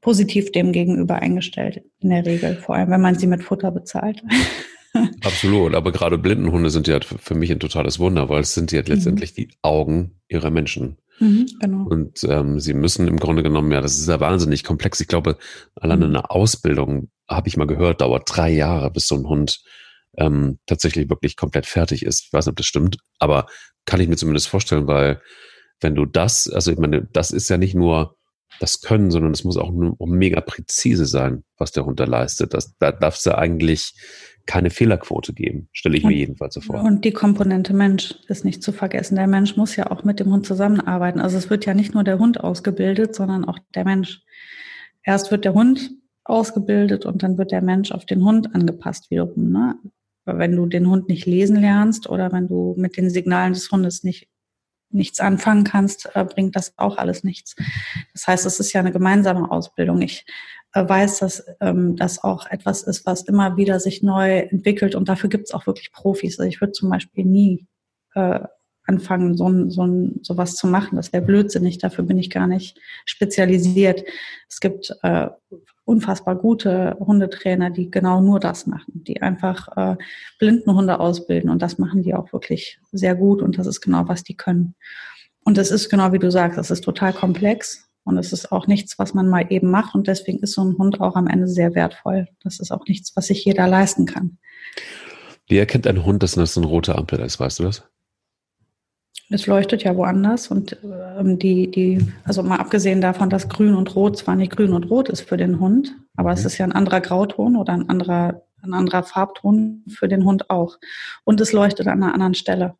[0.00, 2.56] positiv dem gegenüber eingestellt, in der Regel.
[2.56, 4.22] Vor allem, wenn man sie mit Futter bezahlt.
[5.24, 8.82] Absolut, aber gerade Blindenhunde sind ja für mich ein totales Wunder, weil es sind ja
[8.84, 9.34] letztendlich mhm.
[9.36, 10.96] die Augen ihrer Menschen.
[11.20, 11.86] Mhm, genau.
[11.86, 15.00] Und ähm, sie müssen im Grunde genommen, ja, das ist ja wahnsinnig komplex.
[15.00, 15.36] Ich glaube,
[15.74, 16.16] alleine mhm.
[16.16, 19.62] eine Ausbildung, habe ich mal gehört, dauert drei Jahre, bis so ein Hund
[20.16, 22.24] ähm, tatsächlich wirklich komplett fertig ist.
[22.24, 23.46] Ich weiß nicht, ob das stimmt, aber
[23.84, 25.20] kann ich mir zumindest vorstellen, weil
[25.80, 28.16] wenn du das, also ich meine, das ist ja nicht nur
[28.58, 32.52] das Können, sondern es muss auch nur mega präzise sein, was der Hund da leistet.
[32.52, 33.94] Das, da darf es ja eigentlich
[34.50, 36.82] keine Fehlerquote geben, stelle ich und, mir jedenfalls so vor.
[36.82, 39.14] Und die Komponente Mensch ist nicht zu vergessen.
[39.14, 41.20] Der Mensch muss ja auch mit dem Hund zusammenarbeiten.
[41.20, 44.24] Also es wird ja nicht nur der Hund ausgebildet, sondern auch der Mensch.
[45.04, 45.92] Erst wird der Hund
[46.24, 49.52] ausgebildet und dann wird der Mensch auf den Hund angepasst wiederum.
[49.52, 49.76] Ne?
[50.24, 54.02] Wenn du den Hund nicht lesen lernst oder wenn du mit den Signalen des Hundes
[54.02, 54.26] nicht
[54.90, 57.54] nichts anfangen kannst, äh, bringt das auch alles nichts.
[58.12, 60.02] Das heißt, es ist ja eine gemeinsame Ausbildung.
[60.02, 60.24] Ich
[60.72, 65.08] äh, weiß, dass ähm, das auch etwas ist, was immer wieder sich neu entwickelt und
[65.08, 66.38] dafür gibt es auch wirklich Profis.
[66.38, 67.66] Also ich würde zum Beispiel nie
[68.14, 68.40] äh,
[68.84, 70.96] anfangen, so, so, so was zu machen.
[70.96, 74.04] Das wäre blödsinnig, dafür bin ich gar nicht spezialisiert.
[74.48, 75.28] Es gibt äh,
[75.90, 79.96] unfassbar gute Hundetrainer, die genau nur das machen, die einfach äh,
[80.38, 84.22] Blindenhunde ausbilden und das machen die auch wirklich sehr gut und das ist genau, was
[84.22, 84.76] die können.
[85.44, 88.68] Und das ist genau wie du sagst, das ist total komplex und es ist auch
[88.68, 89.94] nichts, was man mal eben macht.
[89.96, 92.28] Und deswegen ist so ein Hund auch am Ende sehr wertvoll.
[92.42, 94.38] Das ist auch nichts, was sich jeder leisten kann.
[95.48, 97.40] Wie erkennt ein Hund, dass das eine rote Ampel ist?
[97.40, 97.89] Weißt du das?
[99.32, 103.94] Es leuchtet ja woanders und ähm, die, die, also mal abgesehen davon, dass Grün und
[103.94, 106.46] Rot zwar nicht Grün und Rot ist für den Hund, aber es mhm.
[106.46, 110.78] ist ja ein anderer Grauton oder ein anderer, ein anderer Farbton für den Hund auch.
[111.22, 112.74] Und es leuchtet an einer anderen Stelle.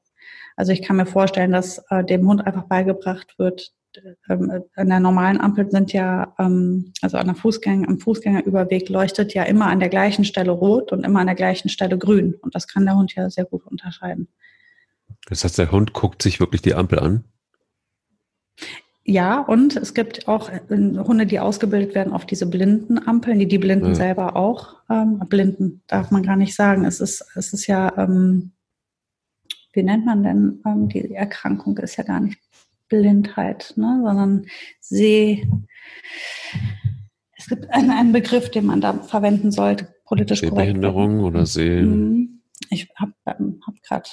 [0.56, 3.72] Also ich kann mir vorstellen, dass äh, dem Hund einfach beigebracht wird,
[4.28, 9.34] ähm, an der normalen Ampel sind ja, ähm, also an der Fußgänger, am Fußgängerüberweg leuchtet
[9.34, 12.34] ja immer an der gleichen Stelle rot und immer an der gleichen Stelle grün.
[12.40, 14.28] Und das kann der Hund ja sehr gut unterscheiden.
[15.30, 17.24] Das heißt, der Hund guckt sich wirklich die Ampel an?
[19.04, 23.48] Ja, und es gibt auch äh, Hunde, die ausgebildet werden auf diese blinden Ampeln, die
[23.48, 23.94] die Blinden ja.
[23.94, 26.84] selber auch, ähm, blinden darf man gar nicht sagen.
[26.84, 28.52] Es ist, es ist ja, ähm,
[29.72, 32.38] wie nennt man denn, ähm, die Erkrankung ist ja gar nicht
[32.88, 34.46] Blindheit, ne, sondern
[34.80, 35.46] Seh.
[37.36, 40.56] Es gibt einen, einen Begriff, den man da verwenden sollte, politisch korrekt.
[40.56, 41.82] Sehbehinderung oder Seh.
[41.82, 42.42] Mhm.
[42.68, 44.08] Ich habe ähm, hab gerade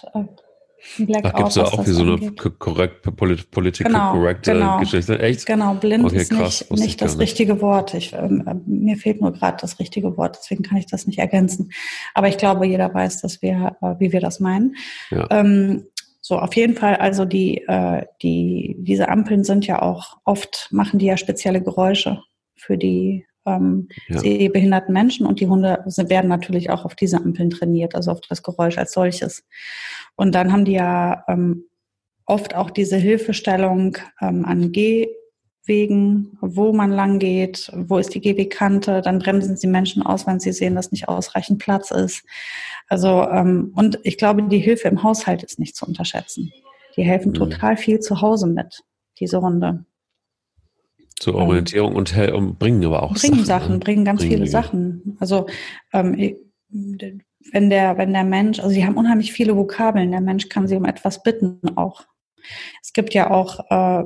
[0.97, 4.53] äh, da gibt es ja auch wie so eine korrekt, polit, political genau, correct äh,
[4.53, 5.19] genau, Geschichte.
[5.19, 5.45] Echt?
[5.45, 7.93] Genau, blind okay, ist krass, nicht, nicht das richtige Wort.
[7.93, 11.19] Ich, ähm, äh, mir fehlt nur gerade das richtige Wort, deswegen kann ich das nicht
[11.19, 11.71] ergänzen.
[12.13, 14.75] Aber ich glaube, jeder weiß, dass wir, äh, wie wir das meinen.
[15.11, 15.27] Ja.
[15.29, 15.85] Ähm,
[16.21, 20.99] so, auf jeden Fall, also die, äh, die, diese Ampeln sind ja auch oft, machen
[20.99, 22.21] die ja spezielle Geräusche
[22.55, 24.19] für die ähm, ja.
[24.19, 28.43] sehbehinderten Menschen und die Hunde werden natürlich auch auf diese Ampeln trainiert, also auf das
[28.43, 29.43] Geräusch als solches.
[30.15, 31.65] Und dann haben die ja ähm,
[32.25, 39.01] oft auch diese Hilfestellung ähm, an Gehwegen, wo man lang geht, wo ist die Gehwegkante,
[39.01, 42.23] dann bremsen sie Menschen aus, wenn sie sehen, dass nicht ausreichend Platz ist.
[42.89, 46.51] Also, ähm, und ich glaube, die Hilfe im Haushalt ist nicht zu unterschätzen.
[46.97, 47.35] Die helfen mhm.
[47.35, 48.83] total viel zu Hause mit,
[49.19, 49.85] diese Hunde.
[51.19, 53.45] Zur ähm, Orientierung und, und, bringen aber auch bringen Sachen.
[53.45, 53.79] Sachen ne?
[53.79, 54.51] bringen ganz bringen viele Dinge.
[54.51, 55.17] Sachen.
[55.19, 55.47] Also
[55.93, 56.35] ähm,
[57.51, 60.75] wenn der, wenn der Mensch, also sie haben unheimlich viele Vokabeln, der Mensch kann sie
[60.75, 62.05] um etwas bitten auch.
[62.81, 64.05] Es gibt ja auch äh,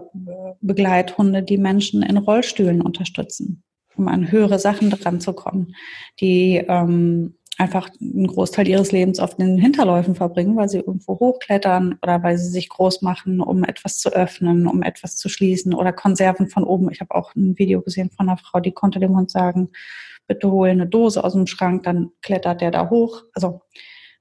[0.62, 3.64] Begleithunde, die Menschen in Rollstühlen unterstützen,
[3.95, 5.76] um an höhere Sachen dran zu kommen,
[6.20, 11.99] die ähm, einfach einen Großteil ihres Lebens auf den Hinterläufen verbringen, weil sie irgendwo hochklettern
[12.02, 15.93] oder weil sie sich groß machen, um etwas zu öffnen, um etwas zu schließen oder
[15.93, 16.91] Konserven von oben.
[16.91, 19.70] Ich habe auch ein Video gesehen von einer Frau, die konnte dem Hund sagen,
[20.28, 23.24] bitte hol eine Dose aus dem Schrank, dann klettert der da hoch.
[23.34, 23.62] Also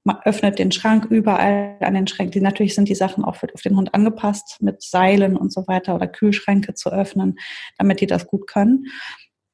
[0.02, 2.42] man öffnet den Schrank überall an den Schränken.
[2.42, 6.06] Natürlich sind die Sachen auch auf den Hund angepasst, mit Seilen und so weiter oder
[6.06, 7.38] Kühlschränke zu öffnen,
[7.76, 8.86] damit die das gut können.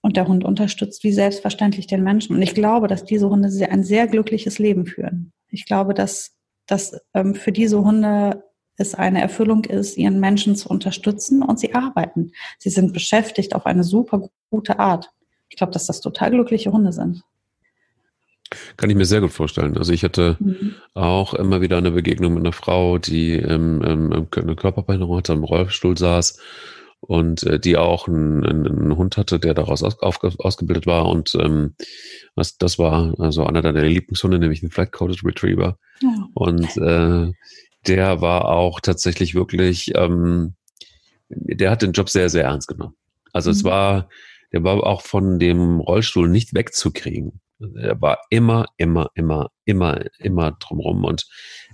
[0.06, 2.36] Und der Hund unterstützt wie selbstverständlich den Menschen.
[2.36, 5.32] Und ich glaube, dass diese Hunde ein sehr glückliches Leben führen.
[5.50, 6.36] Ich glaube, dass,
[6.68, 8.44] dass ähm, für diese Hunde
[8.76, 12.30] es eine Erfüllung ist, ihren Menschen zu unterstützen und sie arbeiten.
[12.60, 15.10] Sie sind beschäftigt auf eine super gute Art.
[15.48, 17.24] Ich glaube, dass das total glückliche Hunde sind.
[18.76, 19.76] Kann ich mir sehr gut vorstellen.
[19.76, 20.76] Also ich hatte mhm.
[20.94, 25.42] auch immer wieder eine Begegnung mit einer Frau, die ähm, ähm, eine Körperbehinderung hatte, im
[25.42, 26.38] Rollstuhl saß
[27.06, 31.06] und äh, die auch einen, einen, Hund hatte, der daraus aus, auf, ausgebildet war.
[31.06, 31.74] Und ähm,
[32.34, 35.78] das, das war also einer deiner Lieblingshunde, nämlich ein Flat-Coated Retriever.
[36.02, 36.28] Ja.
[36.34, 37.32] Und äh,
[37.86, 40.54] der war auch tatsächlich wirklich, ähm,
[41.28, 42.96] der hat den Job sehr, sehr ernst genommen.
[43.32, 43.56] Also mhm.
[43.56, 44.08] es war,
[44.52, 47.40] der war auch von dem Rollstuhl nicht wegzukriegen.
[47.76, 51.04] Er war immer, immer, immer, immer, immer drumrum.
[51.04, 51.26] Und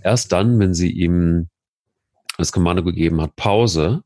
[0.02, 1.48] erst dann, wenn sie ihm
[2.36, 4.04] das Kommando gegeben hat, Pause,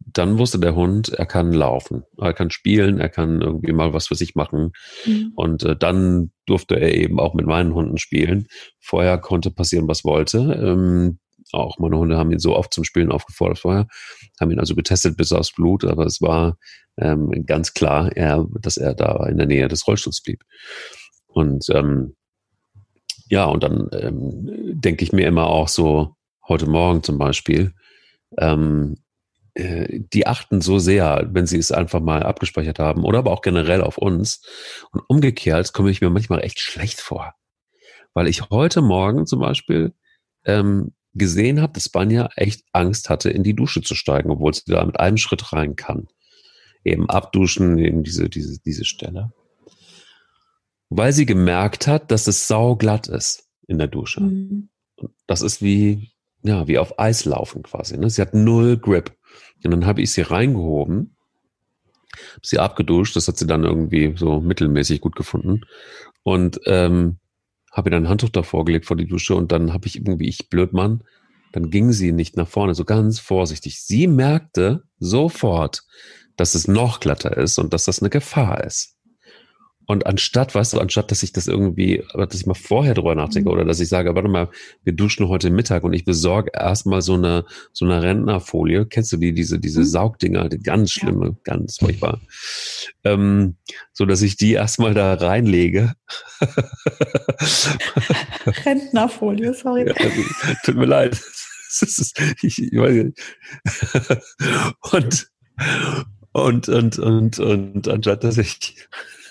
[0.00, 4.08] dann wusste der Hund, er kann laufen, er kann spielen, er kann irgendwie mal was
[4.08, 4.72] für sich machen.
[5.06, 5.32] Mhm.
[5.36, 8.46] Und äh, dann durfte er eben auch mit meinen Hunden spielen.
[8.80, 10.38] Vorher konnte passieren, was wollte.
[10.38, 11.18] Ähm,
[11.52, 13.86] auch meine Hunde haben ihn so oft zum Spielen aufgefordert vorher,
[14.40, 16.58] haben ihn also getestet bis aufs Blut, aber es war
[16.96, 20.42] ähm, ganz klar, er, dass er da in der Nähe des Rollstuhls blieb.
[21.26, 22.14] Und ähm,
[23.28, 26.14] ja, und dann ähm, denke ich mir immer auch so,
[26.48, 27.72] heute Morgen zum Beispiel,
[28.38, 29.09] ähm, äh,
[29.56, 33.82] die achten so sehr, wenn sie es einfach mal abgespeichert haben oder aber auch generell
[33.82, 34.42] auf uns.
[34.92, 37.34] Und umgekehrt komme ich mir manchmal echt schlecht vor.
[38.14, 39.92] Weil ich heute Morgen zum Beispiel
[40.44, 44.62] ähm, gesehen habe, dass Banja echt Angst hatte, in die Dusche zu steigen, obwohl sie
[44.66, 46.06] da mit einem Schritt rein kann.
[46.84, 49.32] Eben abduschen, eben diese, diese, diese Stelle.
[50.88, 54.22] Weil sie gemerkt hat, dass es sauglatt ist in der Dusche.
[54.22, 54.70] Mhm.
[55.26, 57.96] Das ist wie, ja, wie auf Eis laufen quasi.
[57.96, 58.10] Ne?
[58.10, 59.16] Sie hat null Grip.
[59.64, 61.16] Und dann habe ich sie reingehoben,
[62.42, 65.62] sie abgeduscht, das hat sie dann irgendwie so mittelmäßig gut gefunden.
[66.22, 67.18] Und ähm,
[67.72, 70.28] habe ihr dann ein Handtuch davor gelegt vor die Dusche und dann habe ich irgendwie,
[70.28, 71.04] ich Blödmann,
[71.52, 73.80] dann ging sie nicht nach vorne, so ganz vorsichtig.
[73.80, 75.82] Sie merkte sofort,
[76.36, 78.96] dass es noch glatter ist und dass das eine Gefahr ist.
[79.90, 83.48] Und anstatt, weißt du, anstatt, dass ich das irgendwie, dass ich mal vorher drüber nachdenke
[83.48, 83.54] mhm.
[83.54, 84.48] oder dass ich sage, warte mal,
[84.84, 88.86] wir duschen heute Mittag und ich besorge erstmal so eine, so eine Rentnerfolie.
[88.86, 89.86] Kennst du die, diese, diese mhm.
[89.86, 91.36] Saugdinger, die ganz schlimme, ja.
[91.42, 92.20] ganz furchtbar.
[93.02, 93.56] Ähm,
[93.92, 95.94] so dass ich die erstmal da reinlege.
[98.64, 99.88] Rentnerfolie, sorry.
[99.88, 99.94] Ja,
[100.64, 101.20] tut mir leid.
[102.42, 103.18] ich, ich weiß nicht.
[104.92, 105.32] und,
[106.30, 108.76] und, und, und, und anstatt, dass ich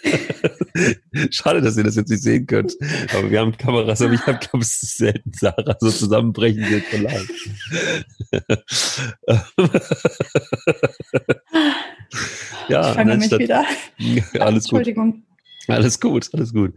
[1.31, 2.75] Schade, dass ihr das jetzt nicht sehen könnt.
[3.13, 7.01] Aber wir haben Kameras, aber ich habe, glaube ich, selten Sarah so zusammenbrechen sehen von
[12.69, 13.65] ja, ich fange mich wieder.
[14.39, 15.13] Alles Entschuldigung.
[15.13, 15.23] Gut.
[15.67, 16.73] Alles gut, alles gut.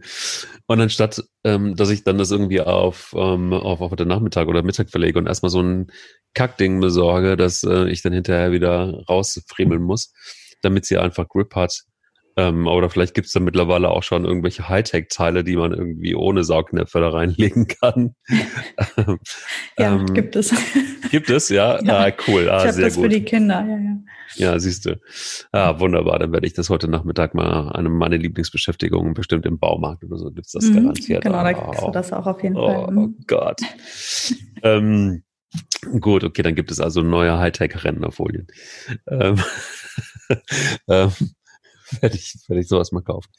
[0.67, 4.61] Und anstatt, ähm, dass ich dann das irgendwie auf, ähm, auf, auf den Nachmittag oder
[4.61, 5.87] Mittag verlege und erstmal so ein
[6.35, 10.13] Kackding besorge, dass äh, ich dann hinterher wieder rausfremeln muss,
[10.61, 11.85] damit sie einfach Grip hat,
[12.35, 16.43] ähm, oder vielleicht gibt es da mittlerweile auch schon irgendwelche Hightech-Teile, die man irgendwie ohne
[16.43, 18.15] Saugnäpfe da reinlegen kann.
[19.77, 20.53] ja, ähm, gibt es.
[21.11, 21.79] Gibt es, ja?
[21.83, 22.05] ja.
[22.05, 22.49] Ah, cool.
[22.49, 23.03] Ah, ich habe das gut.
[23.03, 23.97] für die Kinder, ja, ja.
[24.35, 24.99] Ja, siehst du.
[25.51, 26.17] Ah, wunderbar.
[26.17, 30.31] Dann werde ich das heute Nachmittag mal, eine meiner Lieblingsbeschäftigungen, bestimmt im Baumarkt oder so,
[30.31, 31.23] gibt es das mhm, garantiert.
[31.23, 32.85] Genau, da kriegst du das auch auf jeden oh, Fall.
[32.87, 33.17] Oh mhm.
[33.27, 33.61] Gott.
[34.63, 35.23] ähm,
[35.99, 38.47] gut, okay, dann gibt es also neue Hightech-Rentnerfolien.
[39.07, 39.39] Ähm,
[40.87, 41.11] ähm,
[42.01, 43.29] werde ich, werde ich sowas mal kaufen.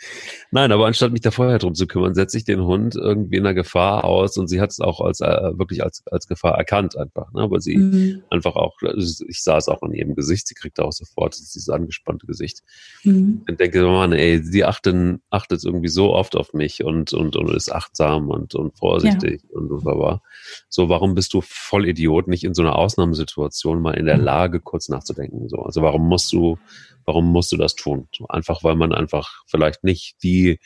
[0.50, 3.44] Nein, aber anstatt mich da vorher drum zu kümmern, setze ich den Hund irgendwie in
[3.44, 6.96] der Gefahr aus und sie hat es auch als äh, wirklich als, als Gefahr erkannt
[6.96, 7.50] einfach, ne?
[7.50, 8.22] weil sie mhm.
[8.30, 12.26] einfach auch, ich sah es auch in ihrem Gesicht, sie kriegt auch sofort dieses angespannte
[12.26, 12.62] Gesicht.
[13.02, 13.44] Mhm.
[13.48, 17.54] Und denke, Mann, ey, sie achten, achtet irgendwie so oft auf mich und, und, und
[17.54, 19.58] ist achtsam und, und vorsichtig ja.
[19.58, 20.20] und so,
[20.68, 24.24] so, warum bist du voll Idiot, nicht in so einer Ausnahmesituation mal in der mhm.
[24.24, 25.48] Lage, kurz nachzudenken?
[25.48, 26.58] So, also warum musst du
[27.04, 28.08] Warum musst du das tun?
[28.28, 30.58] Einfach weil man einfach vielleicht nicht die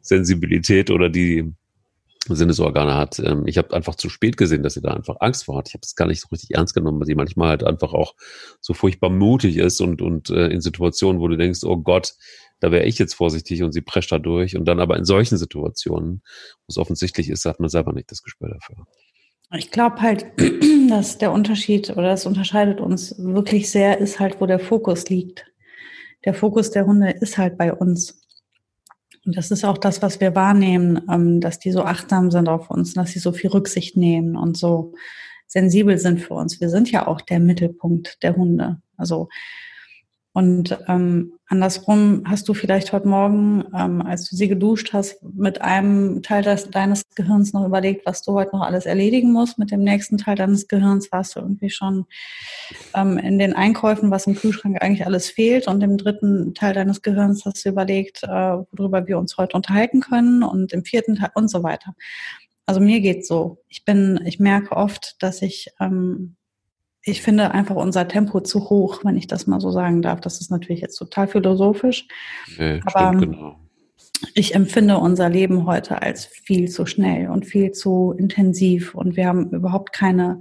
[0.00, 1.52] Sensibilität oder die
[2.28, 3.18] Sinnesorgane hat.
[3.18, 5.68] Ähm, ich habe einfach zu spät gesehen, dass sie da einfach Angst vor hat.
[5.68, 8.14] Ich habe es gar nicht so richtig ernst genommen, weil sie manchmal halt einfach auch
[8.60, 12.14] so furchtbar mutig ist und, und äh, in Situationen, wo du denkst, oh Gott,
[12.60, 14.56] da wäre ich jetzt vorsichtig und sie prescht da durch.
[14.56, 16.22] Und dann aber in solchen Situationen,
[16.58, 18.86] wo es offensichtlich ist, hat man selber nicht das Gespür dafür.
[19.56, 20.26] Ich glaube halt,
[20.90, 25.49] dass der Unterschied oder das unterscheidet uns wirklich sehr, ist halt, wo der Fokus liegt.
[26.24, 28.26] Der Fokus der Hunde ist halt bei uns.
[29.24, 32.70] Und das ist auch das, was wir wahrnehmen, ähm, dass die so achtsam sind auf
[32.70, 34.94] uns, dass sie so viel Rücksicht nehmen und so
[35.46, 36.60] sensibel sind für uns.
[36.60, 38.80] Wir sind ja auch der Mittelpunkt der Hunde.
[38.96, 39.28] Also
[40.40, 45.60] und ähm, andersrum hast du vielleicht heute Morgen, ähm, als du sie geduscht hast, mit
[45.60, 49.58] einem Teil des, deines Gehirns noch überlegt, was du heute noch alles erledigen musst.
[49.58, 52.06] Mit dem nächsten Teil deines Gehirns warst du irgendwie schon
[52.94, 55.68] ähm, in den Einkäufen, was im Kühlschrank eigentlich alles fehlt.
[55.68, 58.28] Und im dritten Teil deines Gehirns hast du überlegt, äh,
[58.72, 60.42] worüber wir uns heute unterhalten können.
[60.42, 61.92] Und im vierten Teil und so weiter.
[62.64, 63.58] Also mir geht's so.
[63.68, 66.36] Ich bin, ich merke oft, dass ich ähm,
[67.02, 70.20] ich finde einfach unser Tempo zu hoch, wenn ich das mal so sagen darf.
[70.20, 72.06] Das ist natürlich jetzt total philosophisch.
[72.58, 73.60] Nee, aber stimmt, genau.
[74.34, 79.26] ich empfinde unser Leben heute als viel zu schnell und viel zu intensiv und wir
[79.26, 80.40] haben überhaupt keine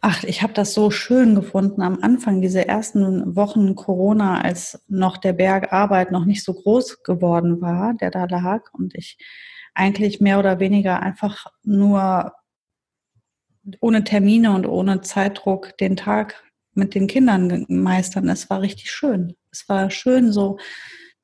[0.00, 5.16] Ach, ich habe das so schön gefunden am Anfang, diese ersten Wochen Corona, als noch
[5.16, 9.18] der Berg Arbeit noch nicht so groß geworden war, der da lag und ich
[9.74, 12.32] eigentlich mehr oder weniger einfach nur
[13.80, 16.42] ohne Termine und ohne Zeitdruck den Tag
[16.74, 18.28] mit den Kindern meistern.
[18.28, 19.34] Es war richtig schön.
[19.50, 20.58] Es war schön, so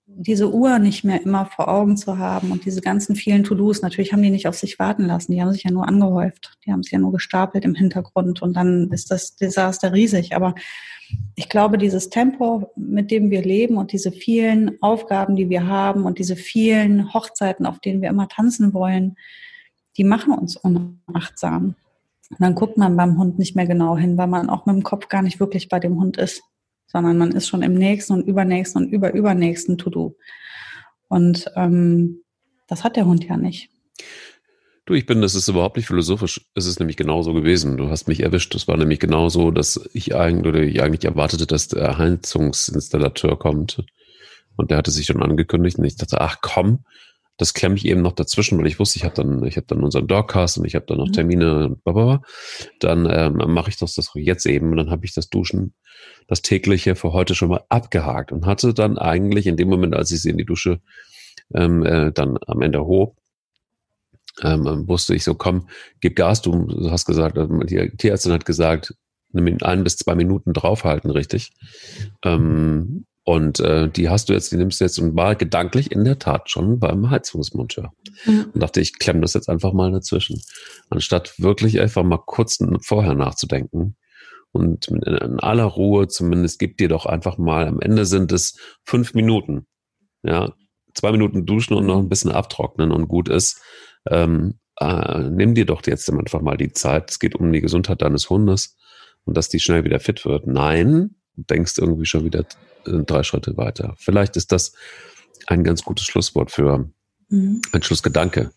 [0.07, 3.81] diese Uhr nicht mehr immer vor Augen zu haben und diese ganzen vielen To-Dos.
[3.81, 5.33] Natürlich haben die nicht auf sich warten lassen.
[5.33, 6.59] Die haben sich ja nur angehäuft.
[6.67, 10.37] Die haben sich ja nur gestapelt im Hintergrund und dann ist das Desaster riesig.
[10.37, 10.55] Aber
[11.37, 16.05] ich glaube, dieses Tempo, mit dem wir leben und diese vielen Aufgaben, die wir haben
[16.05, 19.17] und diese vielen Hochzeiten, auf denen wir immer tanzen wollen,
[19.97, 21.77] die machen uns unachtsam.
[22.35, 24.83] Und dann guckt man beim Hund nicht mehr genau hin, weil man auch mit dem
[24.83, 26.43] Kopf gar nicht wirklich bei dem Hund ist,
[26.87, 30.17] sondern man ist schon im nächsten und übernächsten und überübernächsten To-Do.
[31.09, 32.23] Und ähm,
[32.67, 33.71] das hat der Hund ja nicht.
[34.87, 36.41] Du, ich bin, das ist überhaupt nicht philosophisch.
[36.55, 37.79] Es ist nämlich genauso gewesen.
[37.79, 38.55] Du hast mich erwischt.
[38.55, 43.83] Es war nämlich genauso, dass ich eigentlich, ich eigentlich erwartete, dass der Heizungsinstallateur kommt.
[44.57, 45.79] Und der hatte sich schon angekündigt.
[45.79, 46.85] Und ich dachte, ach komm,
[47.37, 49.83] das klemme ich eben noch dazwischen, weil ich wusste, ich habe dann, ich habe dann
[49.83, 51.13] unseren Dogcast und ich habe dann noch mhm.
[51.13, 52.23] Termine und blablabla.
[52.79, 55.75] Dann ähm, mache ich das, das jetzt eben und dann habe ich das Duschen,
[56.29, 60.11] das tägliche für heute schon mal abgehakt und hatte dann eigentlich in dem Moment, als
[60.13, 60.81] ich sie in die Dusche
[61.55, 63.17] ähm, äh, dann am Ende hob,
[64.43, 65.69] ähm, wusste ich so, komm,
[66.01, 68.95] gib Gas, du, du hast gesagt, ähm, die Tierärztin hat gesagt,
[69.33, 71.53] ein bis zwei Minuten draufhalten, richtig.
[72.23, 76.05] Ähm, und äh, die hast du jetzt, die nimmst du jetzt und war gedanklich in
[76.05, 77.93] der Tat schon beim Heizungsmonteur.
[78.27, 78.51] Mhm.
[78.53, 80.43] Und dachte, ich klemme das jetzt einfach mal dazwischen.
[80.91, 83.97] Anstatt wirklich einfach mal kurz vorher nachzudenken
[84.53, 89.15] und in aller Ruhe zumindest gib dir doch einfach mal, am Ende sind es fünf
[89.15, 89.67] Minuten.
[90.23, 90.53] Ja,
[90.95, 93.61] zwei Minuten duschen und noch ein bisschen abtrocknen und gut ist.
[94.09, 97.11] Ähm, äh, nimm dir doch jetzt einfach mal die Zeit.
[97.11, 98.77] Es geht um die Gesundheit deines Hundes
[99.25, 100.47] und dass die schnell wieder fit wird.
[100.47, 102.45] Nein, du denkst irgendwie schon wieder
[102.87, 103.95] äh, drei Schritte weiter.
[103.99, 104.73] Vielleicht ist das
[105.47, 106.91] ein ganz gutes Schlusswort für
[107.29, 107.63] mhm.
[107.73, 108.53] ein Schlussgedanke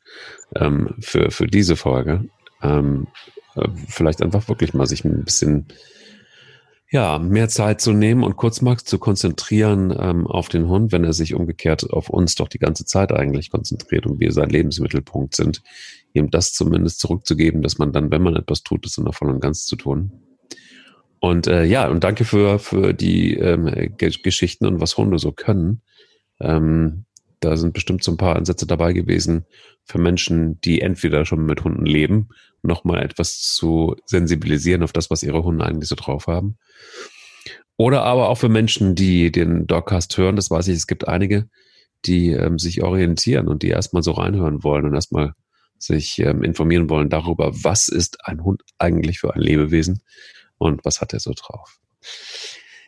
[0.55, 2.30] ähm, für, für diese Folge.
[2.61, 3.07] Ähm,
[3.55, 5.67] äh, vielleicht einfach wirklich mal sich ein bisschen
[6.89, 11.03] ja, mehr Zeit zu nehmen und kurz mal zu konzentrieren ähm, auf den Hund, wenn
[11.03, 15.36] er sich umgekehrt auf uns doch die ganze Zeit eigentlich konzentriert und wir sein Lebensmittelpunkt
[15.36, 15.63] sind,
[16.13, 19.30] ihm das zumindest zurückzugeben, dass man dann, wenn man etwas tut, es in der voll
[19.30, 20.11] und ganz zu tun.
[21.20, 25.82] Und äh, ja, und danke für, für die ähm, Geschichten und was Hunde so können.
[26.39, 27.05] Ähm,
[27.39, 29.45] da sind bestimmt so ein paar Ansätze dabei gewesen
[29.84, 32.30] für Menschen, die entweder schon mit Hunden leben,
[32.61, 36.57] nochmal etwas zu sensibilisieren auf das, was ihre Hunde eigentlich so drauf haben.
[37.78, 41.47] Oder aber auch für Menschen, die den Dogcast hören, das weiß ich, es gibt einige,
[42.05, 45.34] die ähm, sich orientieren und die erstmal so reinhören wollen und erstmal
[45.78, 50.01] sich ähm, informieren wollen darüber, was ist ein Hund eigentlich für ein Lebewesen
[50.58, 51.80] und was hat er so drauf.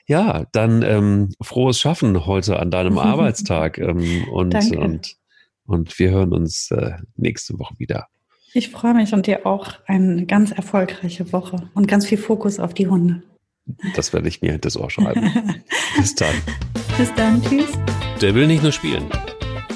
[0.06, 5.16] Ja, dann ähm, frohes Schaffen heute an deinem Arbeitstag ähm, und, und,
[5.66, 8.08] und wir hören uns äh, nächste Woche wieder.
[8.54, 12.74] Ich freue mich und dir auch eine ganz erfolgreiche Woche und ganz viel Fokus auf
[12.74, 13.22] die Hunde.
[13.96, 15.32] Das werde ich mir hinter das Ohr schreiben.
[15.98, 16.34] Bis dann.
[16.98, 17.42] Bis dann.
[17.44, 17.72] Tschüss.
[18.22, 19.06] Der will nicht nur spielen.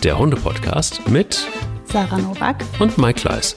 [0.03, 1.47] Der Hunde-Podcast mit
[1.85, 3.55] Sarah Novak und Mike Kleiss.